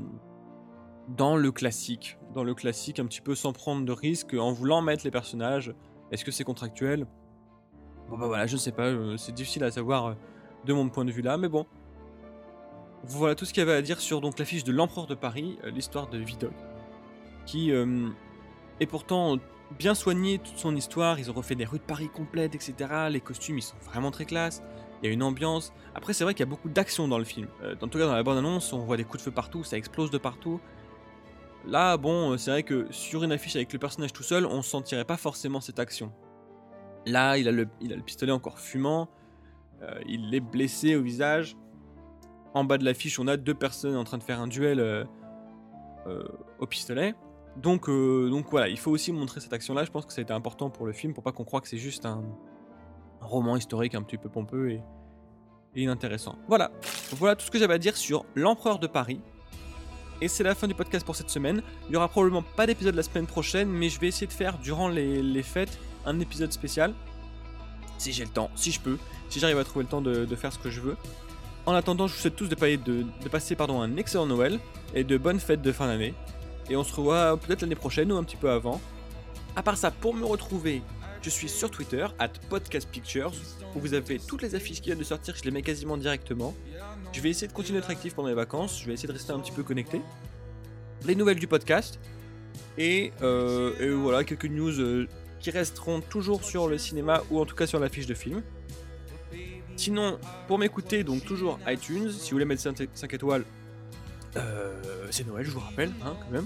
dans 1.15 1.35
le 1.35 1.51
classique, 1.51 2.17
dans 2.33 2.43
le 2.43 2.53
classique 2.53 2.99
un 2.99 3.05
petit 3.05 3.21
peu 3.21 3.35
sans 3.35 3.53
prendre 3.53 3.85
de 3.85 3.91
risque, 3.91 4.33
en 4.33 4.51
voulant 4.51 4.81
mettre 4.81 5.03
les 5.03 5.11
personnages. 5.11 5.73
Est-ce 6.11 6.25
que 6.25 6.31
c'est 6.31 6.43
contractuel? 6.43 7.05
Bon 8.09 8.17
bah 8.17 8.27
voilà, 8.27 8.47
je 8.47 8.53
ne 8.53 8.59
sais 8.59 8.71
pas, 8.71 8.87
euh, 8.87 9.17
c'est 9.17 9.33
difficile 9.33 9.63
à 9.63 9.71
savoir 9.71 10.07
euh, 10.07 10.13
de 10.65 10.73
mon 10.73 10.89
point 10.89 11.05
de 11.05 11.11
vue 11.11 11.21
là, 11.21 11.37
mais 11.37 11.47
bon. 11.47 11.65
Voilà 13.03 13.35
tout 13.35 13.45
ce 13.45 13.53
qu'il 13.53 13.61
y 13.61 13.63
avait 13.63 13.77
à 13.77 13.81
dire 13.81 13.99
sur 13.99 14.19
donc 14.19 14.39
l'affiche 14.39 14.63
de 14.63 14.71
l'empereur 14.71 15.07
de 15.07 15.15
Paris, 15.15 15.57
euh, 15.63 15.69
l'histoire 15.69 16.09
de 16.09 16.17
Vidocq, 16.17 16.53
qui 17.45 17.71
est 17.71 18.85
pourtant 18.85 19.37
bien 19.77 19.95
soigné 19.95 20.39
toute 20.39 20.57
son 20.57 20.75
histoire. 20.75 21.19
Ils 21.19 21.29
ont 21.29 21.33
refait 21.33 21.55
des 21.55 21.65
rues 21.65 21.79
de 21.79 21.83
Paris 21.83 22.09
complètes, 22.09 22.55
etc. 22.55 22.73
Les 23.09 23.21
costumes, 23.21 23.57
ils 23.57 23.63
sont 23.63 23.77
vraiment 23.85 24.11
très 24.11 24.25
classe. 24.25 24.61
Il 25.01 25.07
y 25.07 25.09
a 25.09 25.13
une 25.13 25.23
ambiance. 25.23 25.73
Après, 25.95 26.13
c'est 26.13 26.23
vrai 26.23 26.33
qu'il 26.33 26.41
y 26.41 26.47
a 26.47 26.49
beaucoup 26.49 26.69
d'action 26.69 27.07
dans 27.07 27.17
le 27.17 27.23
film. 27.23 27.47
Euh, 27.63 27.75
en 27.81 27.87
tout 27.87 27.97
cas, 27.97 28.05
dans 28.05 28.15
la 28.15 28.23
bande-annonce, 28.23 28.73
on 28.73 28.79
voit 28.79 28.97
des 28.97 29.03
coups 29.03 29.19
de 29.19 29.23
feu 29.23 29.31
partout, 29.31 29.63
ça 29.63 29.77
explose 29.77 30.11
de 30.11 30.17
partout. 30.17 30.59
Là, 31.65 31.97
bon, 31.97 32.37
c'est 32.37 32.51
vrai 32.51 32.63
que 32.63 32.87
sur 32.91 33.23
une 33.23 33.31
affiche 33.31 33.55
avec 33.55 33.71
le 33.73 33.79
personnage 33.79 34.13
tout 34.13 34.23
seul, 34.23 34.45
on 34.45 34.61
sentirait 34.61 35.05
pas 35.05 35.17
forcément 35.17 35.61
cette 35.61 35.79
action. 35.79 36.11
Là, 37.05 37.37
il 37.37 37.47
a 37.47 37.51
le, 37.51 37.67
pistolet 38.05 38.31
encore 38.31 38.59
fumant. 38.59 39.09
Euh, 39.81 39.99
il 40.07 40.33
est 40.33 40.39
blessé 40.39 40.95
au 40.95 41.01
visage. 41.01 41.57
En 42.53 42.63
bas 42.63 42.77
de 42.77 42.85
l'affiche, 42.85 43.19
on 43.19 43.27
a 43.27 43.37
deux 43.37 43.53
personnes 43.53 43.95
en 43.95 44.03
train 44.03 44.17
de 44.17 44.23
faire 44.23 44.39
un 44.39 44.47
duel 44.47 44.79
euh, 44.79 45.03
euh, 46.07 46.23
au 46.59 46.65
pistolet. 46.65 47.13
Donc, 47.57 47.89
euh, 47.89 48.29
donc 48.29 48.47
voilà, 48.49 48.69
il 48.69 48.77
faut 48.77 48.91
aussi 48.91 49.11
montrer 49.11 49.39
cette 49.39 49.53
action-là. 49.53 49.83
Je 49.83 49.91
pense 49.91 50.05
que 50.05 50.13
ça 50.13 50.19
a 50.19 50.23
été 50.23 50.33
important 50.33 50.69
pour 50.69 50.85
le 50.85 50.93
film, 50.93 51.13
pour 51.13 51.23
pas 51.23 51.31
qu'on 51.31 51.43
croie 51.43 51.61
que 51.61 51.67
c'est 51.67 51.77
juste 51.77 52.05
un, 52.05 52.23
un, 53.21 53.25
roman 53.25 53.57
historique 53.57 53.95
un 53.95 54.01
petit 54.01 54.17
peu 54.17 54.29
pompeux 54.29 54.71
et, 54.71 54.81
et 55.75 55.83
inintéressant. 55.83 56.37
Voilà, 56.47 56.71
voilà 57.13 57.35
tout 57.35 57.45
ce 57.45 57.51
que 57.51 57.59
j'avais 57.59 57.73
à 57.73 57.77
dire 57.77 57.97
sur 57.97 58.25
l'empereur 58.35 58.79
de 58.79 58.87
Paris. 58.87 59.21
Et 60.21 60.27
c'est 60.27 60.43
la 60.43 60.55
fin 60.55 60.67
du 60.67 60.73
podcast 60.73 61.05
pour 61.05 61.15
cette 61.15 61.29
semaine. 61.29 61.61
Il 61.87 61.93
y 61.93 61.95
aura 61.95 62.09
probablement 62.09 62.41
pas 62.41 62.65
d'épisode 62.65 62.95
la 62.95 63.03
semaine 63.03 63.25
prochaine, 63.25 63.69
mais 63.69 63.89
je 63.89 63.99
vais 63.99 64.07
essayer 64.07 64.27
de 64.27 64.33
faire 64.33 64.57
durant 64.57 64.89
les, 64.89 65.21
les 65.21 65.43
fêtes 65.43 65.79
un 66.05 66.19
épisode 66.19 66.51
spécial. 66.51 66.93
Si 67.97 68.11
j'ai 68.13 68.23
le 68.23 68.29
temps, 68.29 68.49
si 68.55 68.71
je 68.71 68.79
peux, 68.79 68.97
si 69.29 69.39
j'arrive 69.39 69.59
à 69.59 69.63
trouver 69.63 69.83
le 69.83 69.89
temps 69.89 70.01
de, 70.01 70.35
faire 70.35 70.51
ce 70.51 70.59
que 70.59 70.69
je 70.69 70.81
veux. 70.81 70.97
En 71.65 71.73
attendant, 71.73 72.07
je 72.07 72.13
vous 72.13 72.19
souhaite 72.19 72.35
tous 72.35 72.47
de, 72.47 72.55
de, 72.55 73.05
de 73.23 73.29
passer 73.29 73.55
pardon, 73.55 73.81
un 73.81 73.97
excellent 73.97 74.25
Noël 74.25 74.59
et 74.93 75.03
de 75.03 75.17
bonnes 75.17 75.39
fêtes 75.39 75.61
de 75.61 75.71
fin 75.71 75.87
d'année. 75.87 76.13
Et 76.69 76.75
on 76.75 76.83
se 76.83 76.93
revoit 76.93 77.37
peut-être 77.37 77.61
l'année 77.61 77.75
prochaine 77.75 78.11
ou 78.11 78.17
un 78.17 78.23
petit 78.23 78.37
peu 78.37 78.49
avant. 78.49 78.79
À 79.55 79.63
part 79.63 79.77
ça, 79.77 79.91
pour 79.91 80.13
me 80.13 80.25
retrouver, 80.25 80.81
je 81.21 81.29
suis 81.29 81.49
sur 81.49 81.69
Twitter, 81.69 82.05
at 82.19 82.29
podcastpictures, 82.49 83.33
où 83.75 83.79
vous 83.79 83.93
avez 83.93 84.19
toutes 84.19 84.41
les 84.41 84.55
affiches 84.55 84.81
qui 84.81 84.87
viennent 84.87 84.99
de 84.99 85.03
sortir, 85.03 85.35
je 85.35 85.43
les 85.43 85.51
mets 85.51 85.61
quasiment 85.61 85.97
directement. 85.97 86.55
Je 87.11 87.21
vais 87.21 87.29
essayer 87.29 87.47
de 87.47 87.53
continuer 87.53 87.79
d'être 87.79 87.89
actif 87.89 88.15
pendant 88.15 88.29
les 88.29 88.35
vacances, 88.35 88.79
je 88.79 88.85
vais 88.85 88.93
essayer 88.93 89.07
de 89.07 89.13
rester 89.13 89.31
un 89.31 89.39
petit 89.39 89.51
peu 89.51 89.63
connecté. 89.63 90.01
Les 91.05 91.15
nouvelles 91.15 91.39
du 91.39 91.47
podcast, 91.47 91.99
et, 92.77 93.11
euh, 93.21 93.97
voilà, 94.01 94.23
quelques 94.23 94.45
news 94.45 94.79
euh, 94.79 95.07
qui 95.39 95.51
resteront 95.51 96.01
toujours 96.01 96.43
sur 96.43 96.67
le 96.67 96.77
cinéma, 96.77 97.23
ou 97.29 97.39
en 97.39 97.45
tout 97.45 97.55
cas 97.55 97.67
sur 97.67 97.79
l'affiche 97.79 98.05
de 98.05 98.13
film. 98.13 98.41
Sinon, 99.75 100.19
pour 100.47 100.59
m'écouter, 100.59 101.03
donc 101.03 101.23
toujours 101.23 101.59
iTunes, 101.67 102.11
si 102.11 102.31
vous 102.31 102.35
voulez 102.35 102.45
mettre 102.45 102.61
5, 102.61 102.87
5 102.93 103.13
étoiles, 103.13 103.45
euh, 104.35 105.07
c'est 105.09 105.25
Noël, 105.25 105.45
je 105.45 105.51
vous 105.51 105.59
rappelle, 105.59 105.91
hein, 106.03 106.15
quand 106.21 106.31
même. 106.31 106.45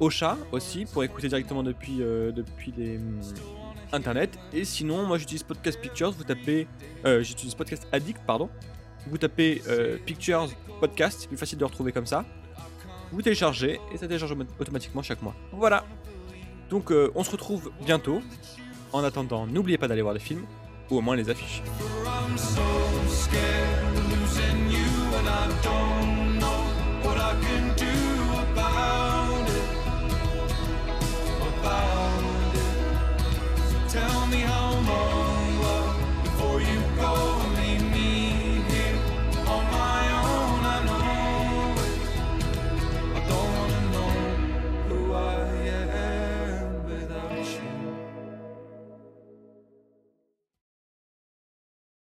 Ocha 0.00 0.36
aussi, 0.52 0.84
pour 0.84 1.02
écouter 1.04 1.28
directement 1.28 1.62
depuis, 1.62 1.98
euh, 2.00 2.32
depuis 2.32 2.72
les, 2.76 2.96
hum, 2.96 3.20
internet. 3.92 4.38
Et 4.52 4.64
sinon, 4.64 5.06
moi 5.06 5.18
j'utilise 5.18 5.42
Podcast 5.42 5.80
Pictures, 5.80 6.12
vous 6.12 6.24
tapez. 6.24 6.66
Euh, 7.04 7.22
j'utilise 7.22 7.54
Podcast 7.54 7.86
Addict, 7.92 8.20
pardon. 8.26 8.48
Vous 9.06 9.18
tapez 9.18 9.62
euh, 9.68 9.96
Pictures 10.04 10.48
Podcast, 10.80 11.18
c'est 11.20 11.28
plus 11.28 11.36
facile 11.36 11.58
de 11.58 11.64
retrouver 11.64 11.92
comme 11.92 12.06
ça. 12.06 12.24
Vous 13.10 13.22
téléchargez 13.22 13.80
et 13.92 13.96
ça 13.96 14.06
télécharge 14.06 14.36
automatiquement 14.60 15.02
chaque 15.02 15.22
mois. 15.22 15.34
Voilà. 15.52 15.84
Donc 16.68 16.92
euh, 16.92 17.10
on 17.14 17.24
se 17.24 17.30
retrouve 17.30 17.70
bientôt. 17.84 18.20
En 18.92 19.04
attendant, 19.04 19.46
n'oubliez 19.46 19.76
pas 19.78 19.86
d'aller 19.86 20.02
voir 20.02 20.14
les 20.14 20.20
films, 20.20 20.46
ou 20.90 20.96
au 20.96 21.00
moins 21.02 21.14
les 21.14 21.28
affiches. 21.28 21.62